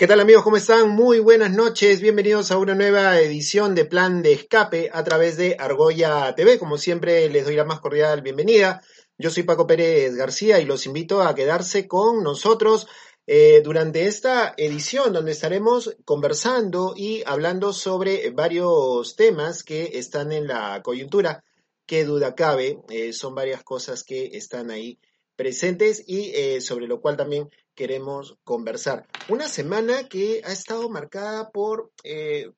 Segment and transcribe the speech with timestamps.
[0.00, 0.44] ¿Qué tal amigos?
[0.44, 0.88] ¿Cómo están?
[0.88, 2.00] Muy buenas noches.
[2.00, 6.58] Bienvenidos a una nueva edición de Plan de Escape a través de Argolla TV.
[6.58, 8.80] Como siempre, les doy la más cordial bienvenida.
[9.18, 12.86] Yo soy Paco Pérez García y los invito a quedarse con nosotros
[13.26, 20.46] eh, durante esta edición donde estaremos conversando y hablando sobre varios temas que están en
[20.46, 21.44] la coyuntura.
[21.84, 24.98] Qué duda cabe, eh, son varias cosas que están ahí
[25.36, 29.06] presentes y eh, sobre lo cual también queremos conversar.
[29.28, 32.50] Una semana que ha estado marcada por eh,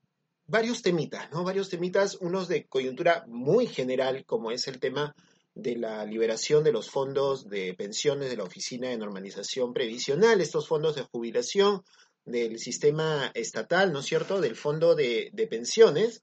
[0.47, 1.45] varios temitas, ¿no?
[1.45, 5.15] Varios temitas, unos de coyuntura muy general, como es el tema
[5.55, 10.67] de la liberación de los fondos de pensiones de la Oficina de Normalización Previsional, estos
[10.67, 11.83] fondos de jubilación
[12.25, 16.23] del sistema estatal, ¿no es cierto?, del fondo de, de pensiones,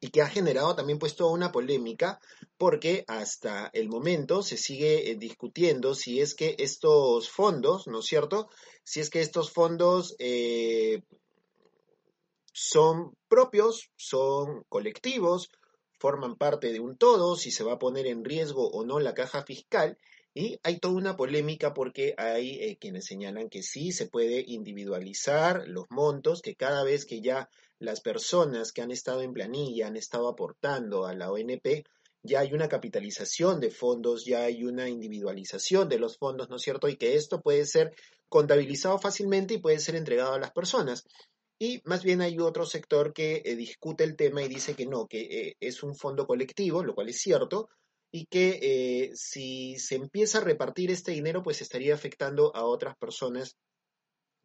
[0.00, 2.20] y que ha generado también puesto una polémica
[2.62, 8.06] porque hasta el momento se sigue eh, discutiendo si es que estos fondos, ¿no es
[8.06, 8.50] cierto?
[8.84, 11.02] Si es que estos fondos eh,
[12.52, 15.50] son propios, son colectivos,
[15.98, 19.12] forman parte de un todo, si se va a poner en riesgo o no la
[19.12, 19.98] caja fiscal.
[20.32, 25.66] Y hay toda una polémica porque hay eh, quienes señalan que sí se puede individualizar
[25.66, 27.48] los montos, que cada vez que ya
[27.80, 31.84] las personas que han estado en planilla han estado aportando a la ONP,
[32.22, 36.62] ya hay una capitalización de fondos, ya hay una individualización de los fondos, ¿no es
[36.62, 36.88] cierto?
[36.88, 37.94] Y que esto puede ser
[38.28, 41.04] contabilizado fácilmente y puede ser entregado a las personas.
[41.58, 45.06] Y más bien hay otro sector que eh, discute el tema y dice que no,
[45.06, 47.68] que eh, es un fondo colectivo, lo cual es cierto,
[48.10, 52.96] y que eh, si se empieza a repartir este dinero, pues estaría afectando a otras
[52.96, 53.56] personas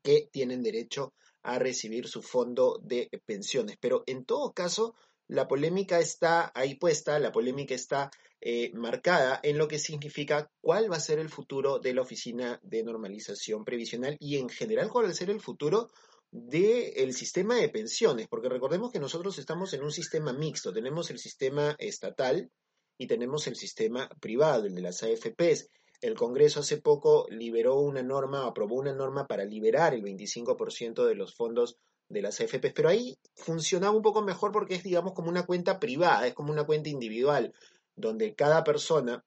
[0.03, 3.77] que tienen derecho a recibir su fondo de pensiones.
[3.79, 4.95] Pero en todo caso,
[5.27, 10.91] la polémica está ahí puesta, la polémica está eh, marcada en lo que significa cuál
[10.91, 15.05] va a ser el futuro de la Oficina de Normalización Previsional y en general cuál
[15.05, 15.89] va a ser el futuro
[16.31, 21.19] del sistema de pensiones, porque recordemos que nosotros estamos en un sistema mixto, tenemos el
[21.19, 22.51] sistema estatal
[22.97, 25.69] y tenemos el sistema privado, el de las AFPs.
[26.01, 31.15] El Congreso hace poco liberó una norma, aprobó una norma para liberar el 25% de
[31.15, 31.77] los fondos
[32.09, 35.79] de las AFPs, pero ahí funcionaba un poco mejor porque es, digamos, como una cuenta
[35.79, 37.53] privada, es como una cuenta individual,
[37.95, 39.23] donde cada persona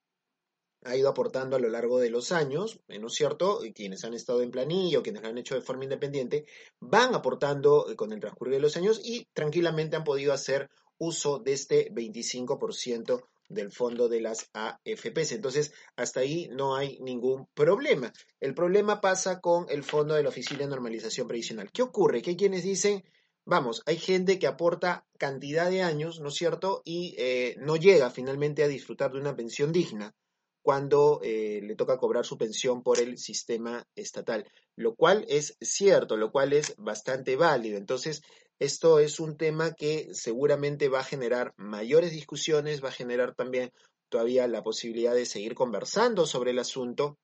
[0.85, 3.61] ha ido aportando a lo largo de los años, ¿no es cierto?
[3.75, 6.47] Quienes han estado en planilla o quienes lo han hecho de forma independiente,
[6.81, 11.53] van aportando con el transcurrir de los años y tranquilamente han podido hacer uso de
[11.53, 15.33] este 25% del fondo de las AFPs.
[15.33, 18.13] Entonces, hasta ahí no hay ningún problema.
[18.41, 21.71] El problema pasa con el fondo de la Oficina de Normalización Previsional.
[21.71, 22.23] ¿Qué ocurre?
[22.23, 23.05] Que hay quienes dicen,
[23.45, 26.83] vamos, hay gente que aporta cantidad de años, ¿no es cierto?
[26.85, 30.15] Y eh, no llega finalmente a disfrutar de una pensión digna
[30.63, 34.47] cuando eh, le toca cobrar su pensión por el sistema estatal,
[34.77, 37.79] lo cual es cierto, lo cual es bastante válido.
[37.79, 38.23] Entonces,
[38.61, 43.73] esto es un tema que seguramente va a generar mayores discusiones, va a generar también
[44.11, 47.17] todavía la posibilidad de seguir conversando sobre el asunto.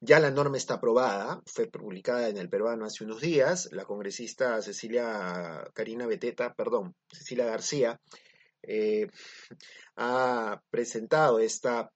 [0.00, 3.68] Ya la norma está aprobada, fue publicada en el peruano hace unos días.
[3.70, 8.00] La congresista Cecilia Karina Beteta, perdón, Cecilia García,
[8.62, 9.06] eh,
[9.94, 11.92] ha presentado esta,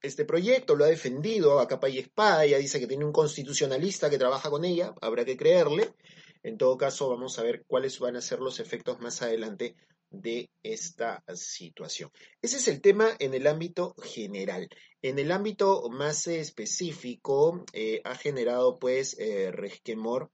[0.00, 4.08] este proyecto, lo ha defendido a capa y espada, ella dice que tiene un constitucionalista
[4.08, 5.94] que trabaja con ella, habrá que creerle.
[6.42, 9.76] En todo caso, vamos a ver cuáles van a ser los efectos más adelante
[10.12, 12.10] de esta situación.
[12.42, 14.68] Ese es el tema en el ámbito general.
[15.00, 20.30] En el ámbito más específico, eh, ha generado pues eh, resquemor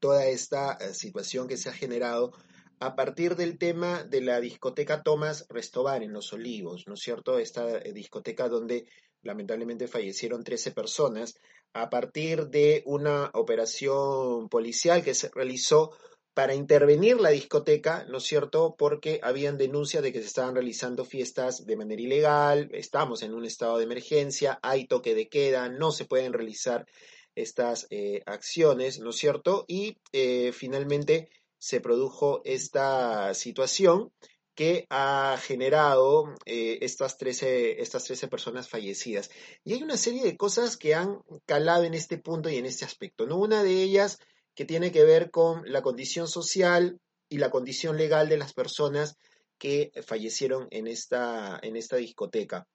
[0.00, 2.32] toda esta eh, situación que se ha generado
[2.80, 7.38] a partir del tema de la discoteca Tomás Restobar en Los Olivos, ¿no es cierto?
[7.38, 8.86] Esta discoteca donde
[9.26, 11.34] lamentablemente fallecieron 13 personas,
[11.74, 15.90] a partir de una operación policial que se realizó
[16.32, 18.76] para intervenir la discoteca, ¿no es cierto?
[18.76, 23.46] Porque habían denuncias de que se estaban realizando fiestas de manera ilegal, estamos en un
[23.46, 26.86] estado de emergencia, hay toque de queda, no se pueden realizar
[27.34, 29.64] estas eh, acciones, ¿no es cierto?
[29.66, 34.12] Y eh, finalmente se produjo esta situación
[34.56, 39.30] que ha generado eh, estas, 13, estas 13 personas fallecidas.
[39.64, 42.86] Y hay una serie de cosas que han calado en este punto y en este
[42.86, 43.26] aspecto.
[43.26, 43.36] ¿no?
[43.36, 44.18] Una de ellas
[44.54, 46.98] que tiene que ver con la condición social
[47.28, 49.18] y la condición legal de las personas
[49.58, 52.66] que fallecieron en esta, en esta discoteca.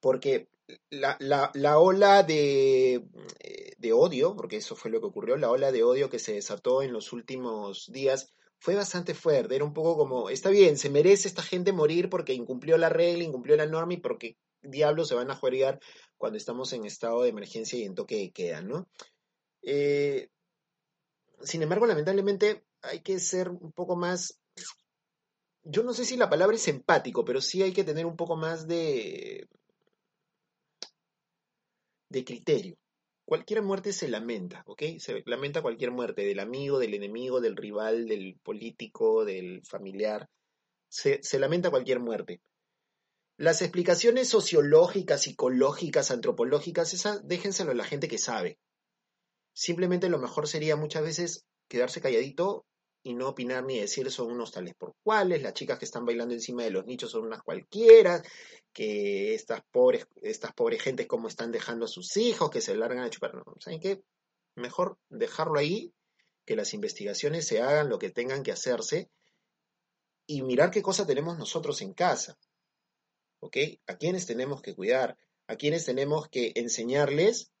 [0.00, 0.48] Porque
[0.90, 2.94] la, la, la ola de,
[3.38, 6.34] eh, de odio, porque eso fue lo que ocurrió, la ola de odio que se
[6.34, 9.54] desató en los últimos días fue bastante fuerte.
[9.54, 13.24] Era un poco como, está bien, se merece esta gente morir porque incumplió la regla,
[13.24, 15.80] incumplió la norma y porque diablos se van a jugar
[16.16, 18.88] cuando estamos en estado de emergencia y en toque de queda, ¿no?
[19.62, 20.28] Eh,
[21.42, 24.38] sin embargo, lamentablemente hay que ser un poco más,
[25.62, 28.36] yo no sé si la palabra es empático, pero sí hay que tener un poco
[28.36, 29.48] más de,
[32.08, 32.76] de criterio.
[33.24, 34.82] Cualquier muerte se lamenta, ¿ok?
[34.98, 40.28] Se lamenta cualquier muerte, del amigo, del enemigo, del rival, del político, del familiar.
[40.88, 42.42] Se, lamenta cualquier muerte.
[43.36, 48.58] Las explicaciones sociológicas, psicológicas, antropológicas, esas déjenselo a la gente que sabe.
[49.54, 52.66] Simplemente lo mejor sería muchas veces quedarse calladito
[53.04, 56.32] y no opinar ni decir son unos tales por cuales, las chicas que están bailando
[56.32, 58.22] encima de los nichos son unas cualquiera,
[58.72, 63.04] que estas pobres, estas pobres gentes como están dejando a sus hijos, que se largan
[63.04, 63.34] a chupar.
[63.34, 64.02] No, ¿Saben qué?
[64.56, 65.92] Mejor dejarlo ahí,
[66.46, 69.10] que las investigaciones se hagan lo que tengan que hacerse
[70.26, 72.38] y mirar qué cosa tenemos nosotros en casa.
[73.40, 73.58] ¿Ok?
[73.86, 77.52] A quienes tenemos que cuidar, a quienes tenemos que enseñarles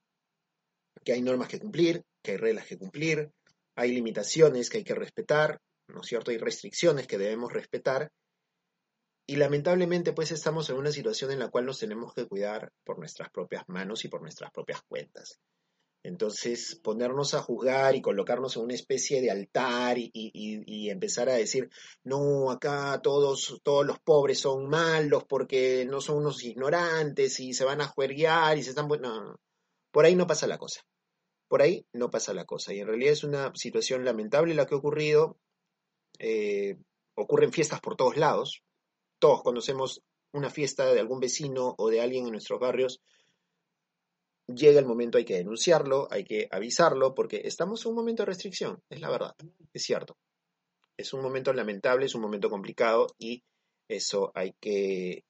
[1.04, 3.30] que hay normas que cumplir, que hay reglas que cumplir,
[3.76, 6.30] hay limitaciones que hay que respetar, ¿no es cierto?
[6.30, 8.10] Hay restricciones que debemos respetar.
[9.26, 12.98] Y lamentablemente pues estamos en una situación en la cual nos tenemos que cuidar por
[12.98, 15.38] nuestras propias manos y por nuestras propias cuentas.
[16.04, 21.70] Entonces, ponernos a juzgar y colocarnos en una especie de altar y, empezar a decir,
[22.02, 27.64] no, acá todos, todos los pobres son malos porque no son unos ignorantes y se
[27.64, 28.86] van a juerguear y se están...
[28.86, 29.36] No.
[29.90, 30.82] por ahí no pasa la cosa.
[31.54, 32.74] Por ahí no pasa la cosa.
[32.74, 35.38] Y en realidad es una situación lamentable la que ha ocurrido.
[36.18, 36.78] Eh,
[37.14, 38.64] ocurren fiestas por todos lados.
[39.20, 40.02] Todos conocemos
[40.32, 43.00] una fiesta de algún vecino o de alguien en nuestros barrios.
[44.48, 48.26] Llega el momento, hay que denunciarlo, hay que avisarlo, porque estamos en un momento de
[48.26, 49.36] restricción, es la verdad,
[49.72, 50.16] es cierto.
[50.96, 53.44] Es un momento lamentable, es un momento complicado y
[53.86, 55.22] eso hay que,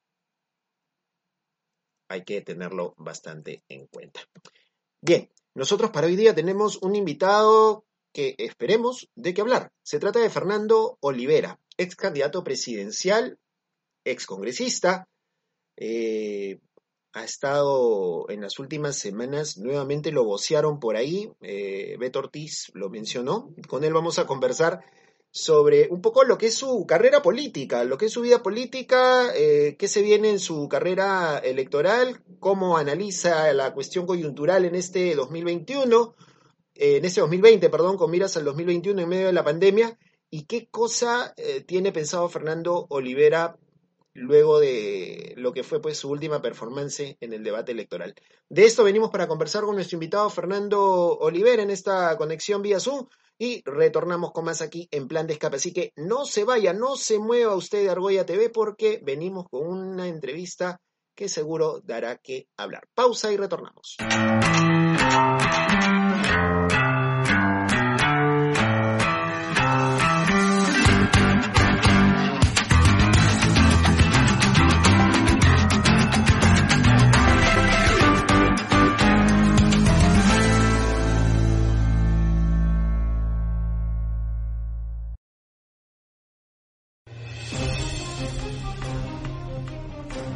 [2.09, 4.21] hay que tenerlo bastante en cuenta.
[5.01, 9.71] Bien, nosotros para hoy día tenemos un invitado que esperemos de qué hablar.
[9.83, 13.39] Se trata de Fernando Olivera, ex candidato presidencial,
[14.03, 15.07] ex congresista.
[15.77, 16.59] eh,
[17.13, 22.89] ha estado en las últimas semanas, nuevamente lo vocearon por ahí, eh, Beto Ortiz lo
[22.89, 23.53] mencionó.
[23.69, 24.83] Con él vamos a conversar
[25.35, 29.35] sobre un poco lo que es su carrera política, lo que es su vida política,
[29.35, 35.13] eh, qué se viene en su carrera electoral, cómo analiza la cuestión coyuntural en este
[35.13, 36.15] 2021,
[36.75, 39.99] eh, en este 2020, perdón, con miras al 2021 en medio de la pandemia,
[40.29, 43.57] y qué cosa eh, tiene pensado Fernando Olivera
[44.13, 48.15] luego de lo que fue pues su última performance en el debate electoral.
[48.47, 50.81] De esto venimos para conversar con nuestro invitado Fernando
[51.17, 55.57] Olivera en esta conexión vía Zoom y retornamos con más aquí en plan de escape.
[55.57, 59.67] Así que no se vaya, no se mueva usted de Argolla TV porque venimos con
[59.67, 60.79] una entrevista
[61.15, 62.87] que seguro dará que hablar.
[62.93, 63.97] Pausa y retornamos.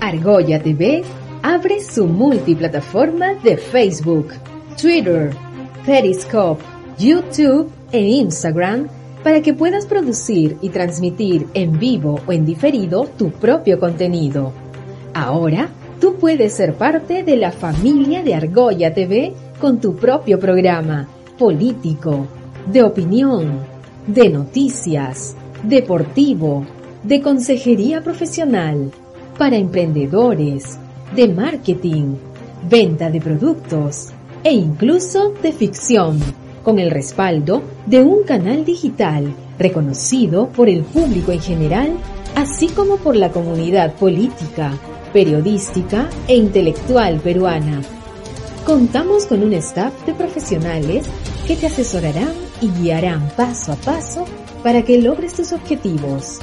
[0.10, 1.04] Argolla TV
[1.44, 4.30] abre su multiplataforma de Facebook,
[4.82, 5.30] Twitter,
[5.86, 6.64] Periscope,
[6.98, 8.88] YouTube e Instagram
[9.24, 14.52] para que puedas producir y transmitir en vivo o en diferido tu propio contenido.
[15.14, 15.70] Ahora,
[16.02, 22.26] tú puedes ser parte de la familia de Argolla TV con tu propio programa político,
[22.66, 23.60] de opinión,
[24.08, 26.66] de noticias, deportivo,
[27.04, 28.92] de consejería profesional,
[29.40, 30.78] para emprendedores,
[31.16, 32.16] de marketing,
[32.70, 34.10] venta de productos
[34.44, 36.20] e incluso de ficción,
[36.62, 41.94] con el respaldo de un canal digital reconocido por el público en general,
[42.36, 44.74] así como por la comunidad política,
[45.14, 47.82] periodística e intelectual peruana.
[48.66, 51.06] Contamos con un staff de profesionales
[51.48, 54.26] que te asesorarán y guiarán paso a paso
[54.64, 56.40] para que logres tus objetivos.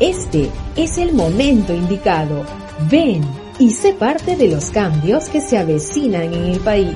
[0.00, 2.44] Este es el momento indicado.
[2.90, 3.22] Ven
[3.58, 6.94] y sé parte de los cambios que se avecinan en el país.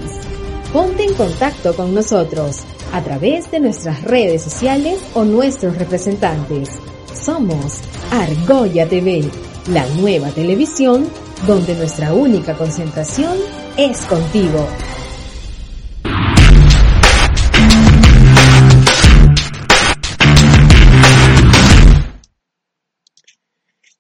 [0.71, 2.59] Ponte en contacto con nosotros
[2.93, 6.79] a través de nuestras redes sociales o nuestros representantes.
[7.15, 7.81] Somos
[8.11, 9.25] Argolla TV,
[9.69, 11.09] la nueva televisión
[11.47, 13.39] donde nuestra única concentración
[13.79, 14.67] es contigo.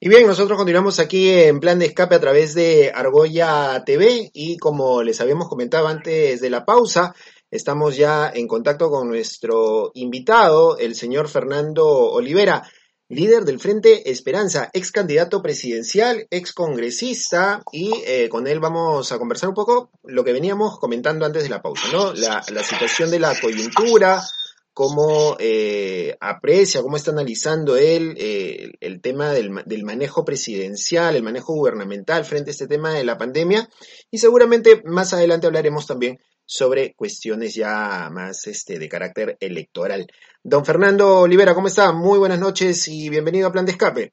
[0.02, 4.56] Y bien, nosotros continuamos aquí en plan de escape a través de Argolla TV y
[4.56, 7.14] como les habíamos comentado antes de la pausa,
[7.50, 12.66] estamos ya en contacto con nuestro invitado, el señor Fernando Olivera,
[13.10, 19.18] líder del Frente Esperanza, ex candidato presidencial, ex congresista y eh, con él vamos a
[19.18, 22.14] conversar un poco lo que veníamos comentando antes de la pausa, ¿no?
[22.14, 24.22] La, la situación de la coyuntura,
[24.72, 31.16] cómo eh, aprecia, cómo está analizando él eh, el tema del, ma- del manejo presidencial,
[31.16, 33.68] el manejo gubernamental frente a este tema de la pandemia
[34.10, 40.06] y seguramente más adelante hablaremos también sobre cuestiones ya más este, de carácter electoral.
[40.42, 41.92] Don Fernando Olivera, ¿cómo está?
[41.92, 44.12] Muy buenas noches y bienvenido a Plan de Escape.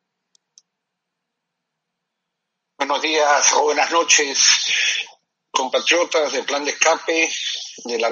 [2.78, 4.38] Buenos días o buenas noches,
[5.50, 7.28] compatriotas de Plan de Escape
[7.86, 8.10] de la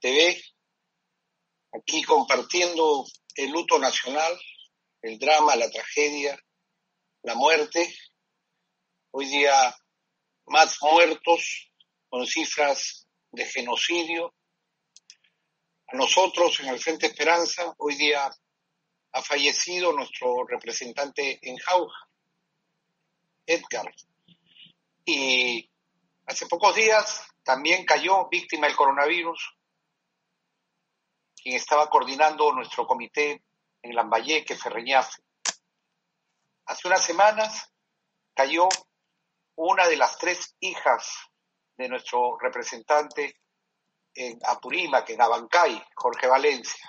[0.00, 0.42] TV.
[1.72, 3.04] Aquí compartiendo
[3.36, 4.38] el luto nacional,
[5.02, 6.38] el drama, la tragedia,
[7.22, 7.94] la muerte.
[9.12, 9.76] Hoy día
[10.46, 11.70] más muertos
[12.08, 14.34] con cifras de genocidio.
[15.86, 18.30] A nosotros en el Frente Esperanza, hoy día
[19.12, 22.08] ha fallecido nuestro representante en Jauja,
[23.46, 23.94] Edgar.
[25.04, 25.70] Y
[26.26, 29.59] hace pocos días también cayó víctima del coronavirus,
[31.42, 33.42] quien estaba coordinando nuestro comité
[33.82, 35.22] en Lambayeque, Ferreñafe.
[36.66, 37.72] Hace unas semanas
[38.34, 38.68] cayó
[39.56, 41.30] una de las tres hijas
[41.76, 43.40] de nuestro representante
[44.14, 46.86] en Apurímac, en Abancay, Jorge Valencia,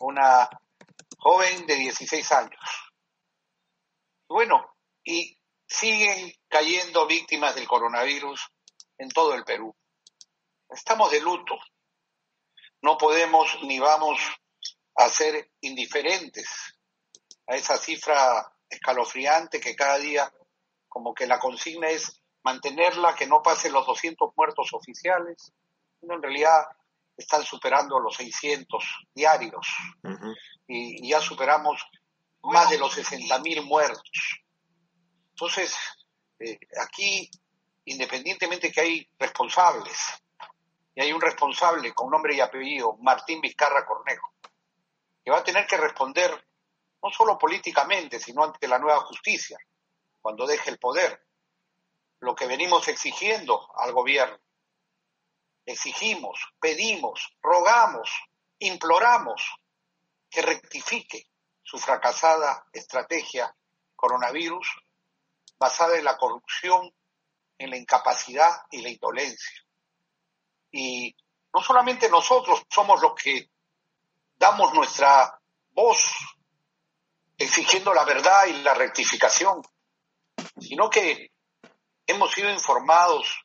[0.00, 0.48] una
[1.18, 2.60] joven de 16 años.
[4.28, 5.36] Bueno, y
[5.66, 8.48] siguen cayendo víctimas del coronavirus
[8.98, 9.74] en todo el Perú.
[10.68, 11.54] Estamos de luto.
[12.82, 14.18] No podemos ni vamos
[14.96, 16.48] a ser indiferentes
[17.46, 20.32] a esa cifra escalofriante que cada día
[20.88, 25.52] como que la consigna es mantenerla, que no pase los 200 muertos oficiales.
[26.02, 26.64] No, en realidad
[27.16, 29.66] están superando los 600 diarios
[30.66, 31.82] y ya superamos
[32.42, 34.40] más de los 60.000 muertos.
[35.30, 35.74] Entonces,
[36.38, 37.30] eh, aquí,
[37.84, 39.96] independientemente que hay responsables,
[40.98, 44.32] y hay un responsable con nombre y apellido, Martín Vizcarra Cornejo,
[45.22, 46.44] que va a tener que responder
[47.00, 49.56] no solo políticamente, sino ante la nueva justicia,
[50.20, 51.24] cuando deje el poder.
[52.18, 54.40] Lo que venimos exigiendo al gobierno.
[55.64, 58.10] Exigimos, pedimos, rogamos,
[58.58, 59.54] imploramos
[60.28, 61.30] que rectifique
[61.62, 63.54] su fracasada estrategia
[63.94, 64.68] coronavirus
[65.60, 66.92] basada en la corrupción,
[67.56, 69.67] en la incapacidad y la indolencia.
[70.70, 71.14] Y
[71.54, 73.50] no solamente nosotros somos los que
[74.36, 76.14] damos nuestra voz
[77.36, 79.62] exigiendo la verdad y la rectificación,
[80.58, 81.30] sino que
[82.06, 83.44] hemos sido informados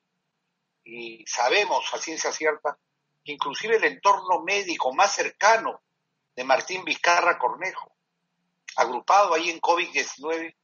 [0.84, 2.78] y sabemos a ciencia cierta
[3.24, 5.82] que inclusive el entorno médico más cercano
[6.36, 7.96] de Martín Vizcarra Cornejo,
[8.76, 10.56] agrupado ahí en COVID-19,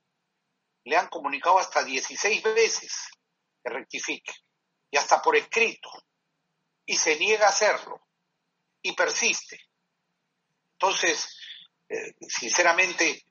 [0.85, 3.09] le han comunicado hasta 16 veces
[3.63, 4.33] que rectifique,
[4.91, 5.89] y hasta por escrito,
[6.89, 8.01] y se niega a hacerlo,
[8.81, 9.59] y persiste.
[10.71, 11.37] Entonces,
[11.87, 13.25] eh, sinceramente,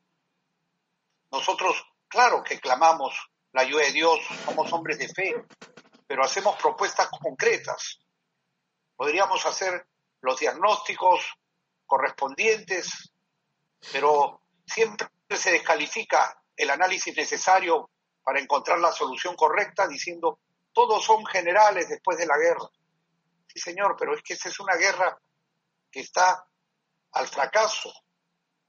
[1.32, 3.16] nosotros, claro que clamamos
[3.50, 5.34] la ayuda de Dios, somos hombres de fe,
[6.06, 7.98] pero hacemos propuestas concretas.
[8.94, 9.88] Podríamos hacer
[10.20, 11.20] los diagnósticos
[11.84, 13.12] correspondientes,
[13.90, 17.90] pero siempre se descalifica el análisis necesario
[18.22, 20.38] para encontrar la solución correcta diciendo
[20.72, 22.70] todos son generales después de la guerra.
[23.48, 25.18] Sí, señor, pero es que esa es una guerra
[25.90, 26.46] que está
[27.12, 27.92] al fracaso,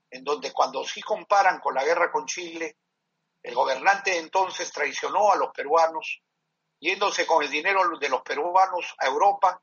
[0.10, 2.78] en donde cuando sí comparan con la guerra con Chile,
[3.44, 6.22] el gobernante entonces traicionó a los peruanos,
[6.80, 9.62] yéndose con el dinero de los peruanos a Europa,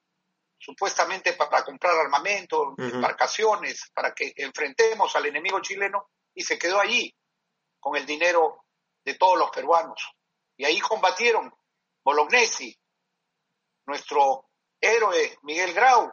[0.59, 7.15] supuestamente para comprar armamento, embarcaciones, para que enfrentemos al enemigo chileno, y se quedó allí
[7.81, 8.65] con el dinero
[9.05, 10.13] de todos los peruanos.
[10.57, 11.53] Y ahí combatieron
[12.03, 12.77] Bolognesi,
[13.87, 16.13] nuestro héroe Miguel Grau,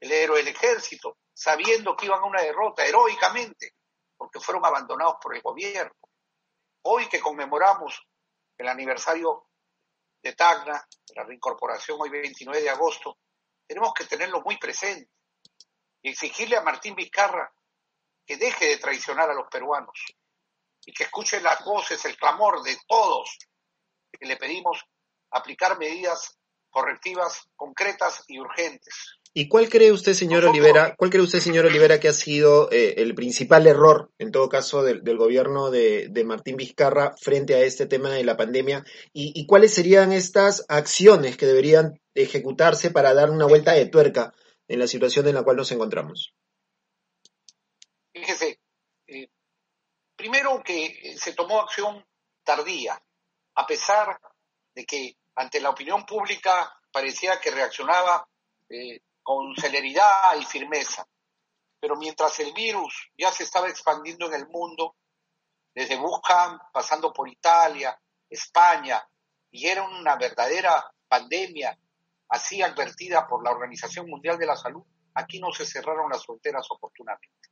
[0.00, 3.74] el héroe del ejército, sabiendo que iban a una derrota heroicamente,
[4.16, 5.94] porque fueron abandonados por el gobierno.
[6.82, 8.00] Hoy que conmemoramos
[8.56, 9.48] el aniversario
[10.22, 13.18] de Tacna, de la reincorporación hoy 29 de agosto,
[13.66, 15.10] tenemos que tenerlo muy presente
[16.02, 17.52] y exigirle a Martín Vizcarra
[18.24, 20.04] que deje de traicionar a los peruanos
[20.84, 23.38] y que escuche las voces, el clamor de todos
[24.12, 24.84] que le pedimos
[25.30, 26.38] aplicar medidas
[26.76, 28.94] correctivas concretas y urgentes.
[29.32, 32.70] ¿Y cuál cree usted, señor Nosotros- Olivera, cuál cree usted, señor Olivera, que ha sido
[32.70, 37.54] eh, el principal error, en todo caso, del, del gobierno de, de Martín Vizcarra frente
[37.54, 38.84] a este tema de la pandemia?
[39.14, 44.34] ¿Y, y cuáles serían estas acciones que deberían ejecutarse para dar una vuelta de tuerca
[44.68, 46.34] en la situación en la cual nos encontramos?
[48.12, 48.60] Fíjese,
[49.06, 49.28] eh,
[50.14, 52.04] primero que se tomó acción
[52.44, 53.02] tardía,
[53.54, 54.20] a pesar
[54.74, 58.26] de que ante la opinión pública parecía que reaccionaba
[58.68, 61.06] eh, con celeridad y firmeza.
[61.78, 64.96] Pero mientras el virus ya se estaba expandiendo en el mundo,
[65.74, 68.00] desde Wuhan, pasando por Italia,
[68.30, 69.06] España,
[69.50, 71.78] y era una verdadera pandemia,
[72.30, 74.82] así advertida por la Organización Mundial de la Salud,
[75.14, 77.50] aquí no se cerraron las fronteras oportunamente.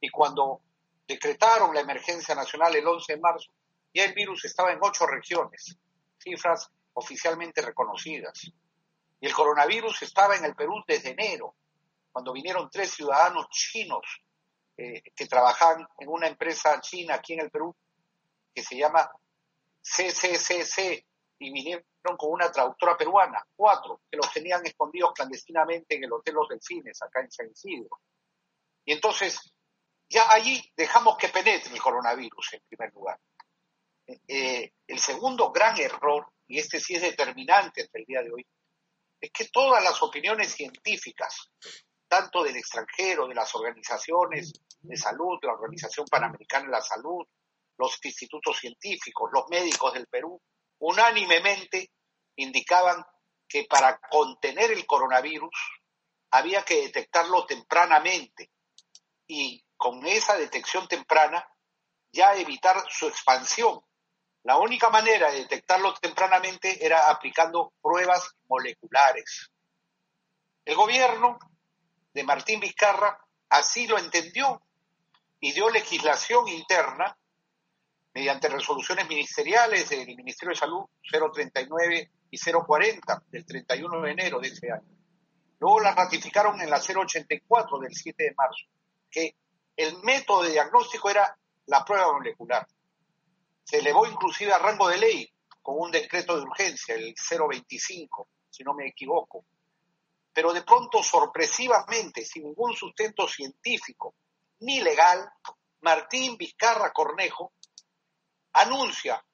[0.00, 0.62] Y cuando
[1.06, 3.52] decretaron la emergencia nacional el 11 de marzo,
[3.94, 5.78] ya el virus estaba en ocho regiones,
[6.18, 8.50] cifras oficialmente reconocidas.
[9.20, 11.54] Y el coronavirus estaba en el Perú desde enero,
[12.12, 14.22] cuando vinieron tres ciudadanos chinos
[14.76, 17.74] eh, que trabajan en una empresa china aquí en el Perú,
[18.54, 19.10] que se llama
[19.82, 21.04] CCCC,
[21.38, 21.84] y vinieron
[22.16, 27.02] con una traductora peruana, cuatro, que los tenían escondidos clandestinamente en el Hotel Los Delfines,
[27.02, 28.00] acá en San Isidro.
[28.84, 29.52] Y entonces,
[30.08, 33.18] ya allí dejamos que penetre el coronavirus en primer lugar.
[34.06, 38.46] Eh, el segundo gran error, y este sí es determinante hasta el día de hoy,
[39.20, 41.50] es que todas las opiniones científicas,
[42.08, 47.26] tanto del extranjero, de las organizaciones de salud, la Organización Panamericana de la Salud,
[47.78, 50.40] los institutos científicos, los médicos del Perú,
[50.78, 51.90] unánimemente
[52.36, 53.04] indicaban
[53.48, 55.54] que para contener el coronavirus
[56.30, 58.50] había que detectarlo tempranamente
[59.26, 61.46] y con esa detección temprana
[62.12, 63.80] ya evitar su expansión.
[64.44, 69.50] La única manera de detectarlo tempranamente era aplicando pruebas moleculares.
[70.64, 71.38] El gobierno
[72.12, 74.60] de Martín Vizcarra así lo entendió
[75.40, 77.16] y dio legislación interna
[78.12, 84.48] mediante resoluciones ministeriales del Ministerio de Salud 039 y 040 del 31 de enero de
[84.48, 84.94] ese año.
[85.58, 88.66] Luego la ratificaron en la 084 del 7 de marzo,
[89.10, 89.36] que
[89.76, 92.66] el método de diagnóstico era la prueba molecular.
[93.64, 98.62] Se elevó inclusive a rango de ley con un decreto de urgencia, el 025, si
[98.62, 99.46] no me equivoco.
[100.32, 104.14] Pero de pronto, sorpresivamente, sin ningún sustento científico
[104.60, 105.26] ni legal,
[105.80, 107.54] Martín Vizcarra Cornejo
[108.52, 109.24] anuncia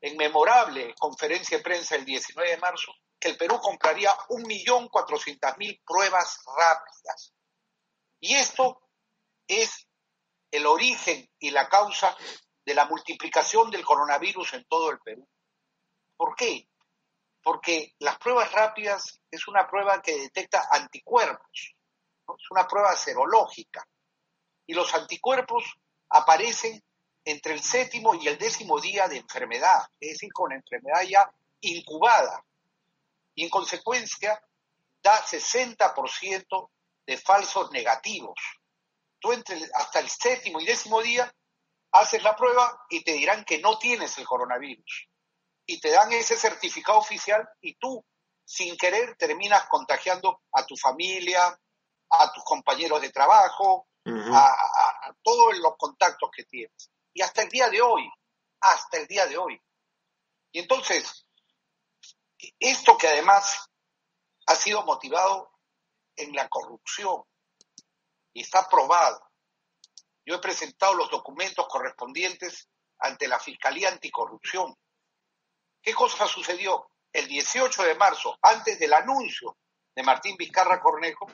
[0.00, 6.40] en memorable conferencia de prensa el 19 de marzo que el Perú compraría 1.400.000 pruebas
[6.56, 7.34] rápidas.
[8.18, 8.80] Y esto
[9.46, 9.86] es
[10.50, 12.16] el origen y la causa
[12.64, 15.26] de la multiplicación del coronavirus en todo el Perú.
[16.16, 16.68] ¿Por qué?
[17.42, 21.74] Porque las pruebas rápidas es una prueba que detecta anticuerpos,
[22.28, 22.36] ¿no?
[22.36, 23.86] es una prueba serológica.
[24.66, 25.64] Y los anticuerpos
[26.10, 26.82] aparecen
[27.24, 32.44] entre el séptimo y el décimo día de enfermedad, es decir, con enfermedad ya incubada.
[33.34, 34.42] Y en consecuencia
[35.02, 36.70] da 60%
[37.06, 38.38] de falsos negativos.
[39.18, 41.32] Tú entre hasta el séptimo y décimo día
[41.92, 45.08] haces la prueba y te dirán que no tienes el coronavirus.
[45.66, 48.04] Y te dan ese certificado oficial y tú,
[48.44, 51.46] sin querer, terminas contagiando a tu familia,
[52.10, 53.88] a tus compañeros de trabajo,
[54.34, 56.90] a- a todos los contactos que tienes.
[57.12, 58.10] Y hasta el día de hoy,
[58.60, 59.60] hasta el día de hoy.
[60.52, 61.26] Y entonces,
[62.58, 63.68] esto que además
[64.46, 65.52] ha sido motivado
[66.16, 67.22] en la corrupción
[68.32, 69.29] y está probado.
[70.24, 74.74] Yo he presentado los documentos correspondientes ante la Fiscalía Anticorrupción.
[75.82, 76.90] ¿Qué cosa sucedió?
[77.12, 79.56] El 18 de marzo, antes del anuncio
[79.94, 81.26] de Martín Vizcarra Cornejo,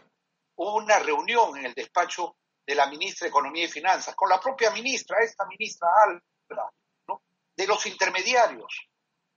[0.56, 4.40] hubo una reunión en el despacho de la ministra de Economía y Finanzas, con la
[4.40, 6.72] propia ministra, esta ministra Alba,
[7.08, 7.22] ¿no?
[7.56, 8.88] de los intermediarios.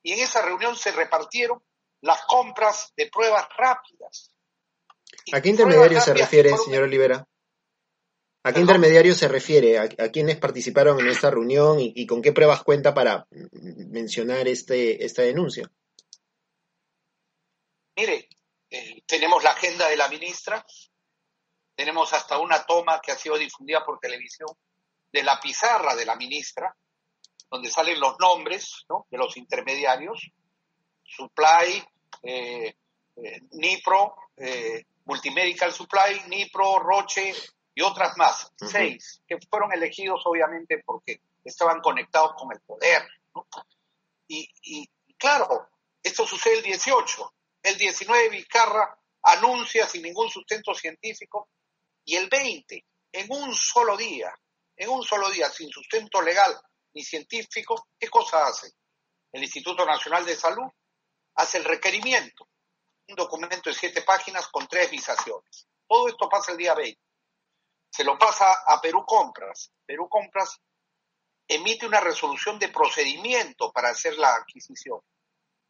[0.02, 1.62] Y en esa reunión se repartieron
[2.02, 4.32] las compras de pruebas rápidas.
[5.34, 7.28] ¿A qué pruebas intermediario se refiere, señor Olivera?
[8.41, 8.62] ¿A qué Perdón.
[8.62, 9.78] intermediario se refiere?
[9.78, 14.47] ¿A, a quiénes participaron en esta reunión y, y con qué pruebas cuenta para mencionar
[14.47, 15.69] este, esta denuncia?
[17.97, 18.30] Mire,
[18.69, 20.65] eh, tenemos la agenda de la ministra,
[21.75, 24.47] tenemos hasta una toma que ha sido difundida por televisión
[25.12, 26.73] de la pizarra de la ministra,
[27.52, 29.06] donde salen los nombres ¿no?
[29.12, 30.32] de los intermediarios,
[31.04, 31.84] Supply,
[32.23, 32.73] eh,
[33.17, 34.15] eh, Nipro,
[35.06, 37.34] Multimedical Supply, Nipro, Roche,
[37.73, 43.08] y otras más, seis, que fueron elegidos obviamente porque estaban conectados con el poder.
[43.34, 43.47] ¿no?
[44.27, 45.69] Y, y, claro,
[46.03, 47.34] esto sucede el 18.
[47.63, 51.49] El 19 Vizcarra anuncia sin ningún sustento científico
[52.05, 54.34] y el 20, en un solo día,
[54.75, 56.60] en un solo día, sin sustento legal
[56.93, 58.71] ni científico, ¿qué cosa hace?
[59.32, 60.69] El Instituto Nacional de Salud
[61.36, 62.47] hace el requerimiento,
[63.08, 65.67] un documento de siete páginas con tres visaciones.
[65.88, 66.99] Todo esto pasa el día 20.
[67.89, 69.71] Se lo pasa a Perú Compras.
[69.86, 70.60] Perú Compras
[71.47, 74.99] emite una resolución de procedimiento para hacer la adquisición,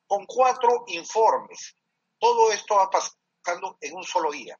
[0.05, 1.75] con cuatro informes.
[2.19, 4.59] Todo esto va pasando en un solo día.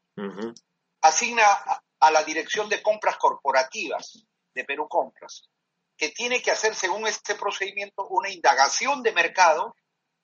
[1.02, 5.50] Asigna a, a la Dirección de Compras Corporativas de Perú Compras,
[5.98, 9.76] que tiene que hacer, según este procedimiento, una indagación de mercado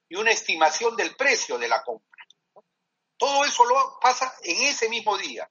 [0.08, 2.24] y una estimación del precio de la compra.
[3.18, 5.50] Todo eso lo pasa en ese mismo día.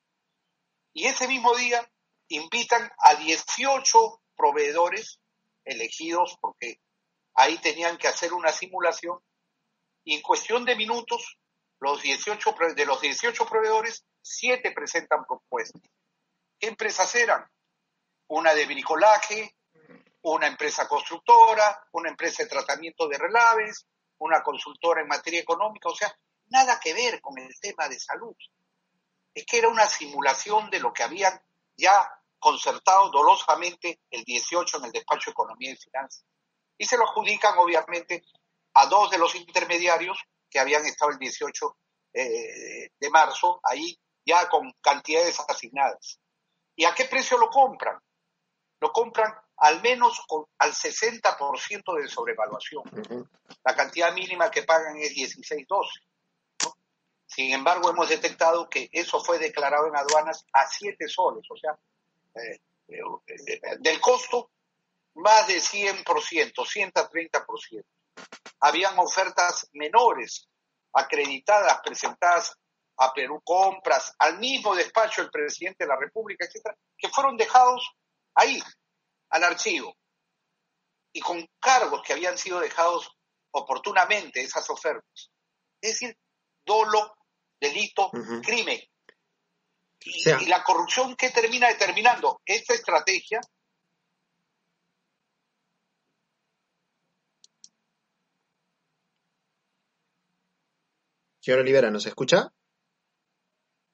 [0.95, 1.87] Y ese mismo día
[2.29, 5.21] invitan a 18 proveedores
[5.65, 6.81] elegidos porque
[7.35, 9.19] ahí tenían que hacer una simulación
[10.05, 11.39] y en cuestión de minutos
[11.81, 15.83] los 18 pro- de los 18 proveedores, 7 presentan propuestas.
[16.59, 17.45] ¿Qué empresas eran?
[18.29, 19.57] Una de bricolaje,
[20.23, 23.87] una empresa constructora, una empresa de tratamiento de relaves,
[24.19, 28.35] una consultora en materia económica, o sea, nada que ver con el tema de salud.
[29.35, 31.41] Es que era una simulación de lo que habían
[31.77, 36.25] ya concertado dolosamente el 18 en el despacho de Economía y Finanzas.
[36.79, 38.23] Y se lo adjudican, obviamente,
[38.75, 40.19] a dos de los intermediarios
[40.51, 41.77] que habían estado el 18
[42.13, 46.21] eh, de marzo ahí ya con cantidades asignadas.
[46.77, 47.99] ¿Y a qué precio lo compran?
[48.81, 52.85] Lo compran al menos con, al 60% de sobrevaluación.
[53.65, 55.67] La cantidad mínima que pagan es 16.12.
[57.27, 61.79] Sin embargo, hemos detectado que eso fue declarado en aduanas a 7 soles, o sea,
[62.35, 64.51] eh, eh, eh, del costo
[65.15, 67.85] más de 100%, 130%.
[68.61, 70.49] Habían ofertas menores,
[70.93, 72.57] acreditadas, presentadas
[72.99, 77.93] a Perú Compras, al mismo despacho del presidente de la República, etcétera, que fueron dejados
[78.35, 78.63] ahí,
[79.31, 79.97] al archivo,
[81.13, 83.11] y con cargos que habían sido dejados
[83.53, 85.31] oportunamente esas ofertas.
[85.81, 86.17] Es decir,
[86.65, 87.17] dolo,
[87.61, 88.11] delito,
[88.43, 88.81] crimen.
[90.07, 93.41] Y la corrupción que termina determinando esta estrategia
[101.45, 102.54] Señor Olivera, ¿nos escucha?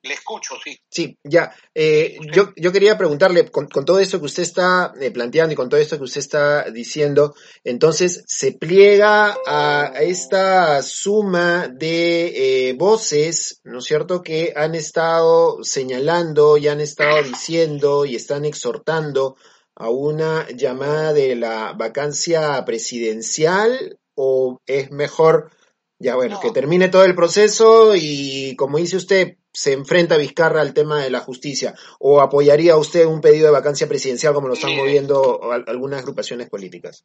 [0.03, 0.79] Le escucho, sí.
[0.91, 1.55] Sí, ya.
[1.75, 5.57] Eh, yo, yo quería preguntarle, con, con todo esto que usted está eh, planteando y
[5.57, 7.35] con todo esto que usted está diciendo,
[7.65, 15.63] entonces, ¿se pliega a esta suma de eh, voces, ¿no es cierto?, que han estado
[15.63, 19.37] señalando y han estado diciendo y están exhortando
[19.77, 25.51] a una llamada de la vacancia presidencial o es mejor,
[25.99, 26.41] ya bueno, No.
[26.41, 31.11] que termine todo el proceso y como dice usted, se enfrenta Vizcarra al tema de
[31.11, 34.83] la justicia o apoyaría usted un pedido de vacancia presidencial como lo están Mire.
[34.83, 37.05] moviendo al- algunas agrupaciones políticas?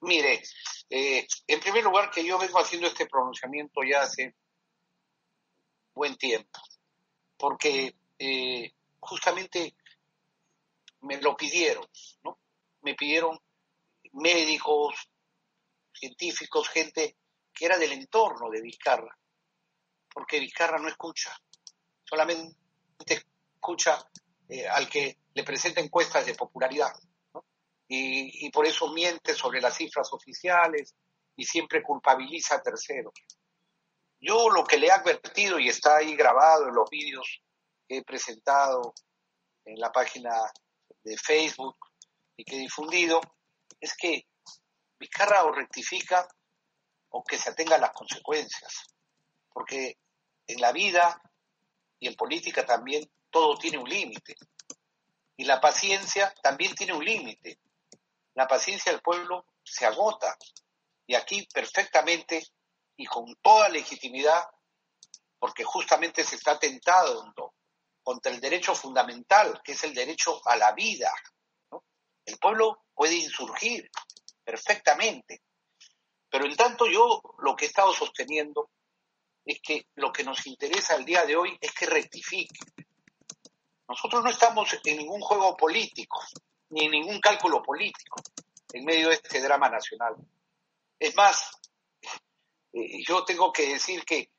[0.00, 0.42] Mire,
[0.90, 4.34] eh, en primer lugar que yo vengo haciendo este pronunciamiento ya hace
[5.94, 6.60] buen tiempo,
[7.38, 9.74] porque eh, justamente
[11.00, 11.86] me lo pidieron,
[12.24, 12.38] ¿no?
[12.82, 13.38] Me pidieron
[14.12, 14.94] médicos,
[15.94, 17.16] científicos, gente
[17.52, 19.16] que era del entorno de Vizcarra,
[20.16, 21.30] porque Vizcarra no escucha,
[22.02, 22.56] solamente
[23.54, 24.02] escucha
[24.48, 26.90] eh, al que le presenta encuestas de popularidad
[27.86, 30.94] y, por eso miente sobre las cifras oficiales
[31.36, 33.12] y siempre culpabiliza a terceros.
[34.18, 37.42] Yo lo que le he advertido y está ahí grabado en los vídeos
[37.86, 38.94] que he presentado
[39.66, 40.32] en la página
[41.04, 41.76] de Facebook
[42.38, 43.20] y que he difundido
[43.78, 44.26] es que
[44.98, 46.26] Vizcarra o rectifica
[47.10, 48.86] o que se atenga a las consecuencias,
[49.52, 49.98] porque
[50.46, 51.20] en la vida
[51.98, 54.36] y en política también todo tiene un límite
[55.36, 57.58] y la paciencia también tiene un límite
[58.36, 60.36] la paciencia del pueblo se agota.
[61.06, 62.46] Y aquí perfectamente
[62.98, 64.44] y con toda legitimidad,
[65.38, 67.54] porque justamente se está atentando
[68.02, 71.10] contra el derecho fundamental, que es el derecho a la vida.
[72.26, 73.90] El pueblo puede insurgir
[74.44, 75.42] perfectamente.
[76.28, 78.70] Pero en tanto yo lo que he estado sosteniendo
[79.46, 82.58] es que lo que nos interesa el día de hoy es que rectifique.
[83.88, 86.20] Nosotros no estamos en ningún juego político,
[86.70, 88.20] ni en ningún cálculo político
[88.72, 90.16] en medio de este drama nacional.
[90.98, 91.52] Es más,
[92.72, 94.30] eh, yo tengo que decir que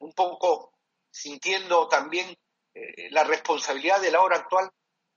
[0.00, 0.74] un poco
[1.10, 2.36] sintiendo también
[2.74, 4.70] eh, la responsabilidad de la hora actual,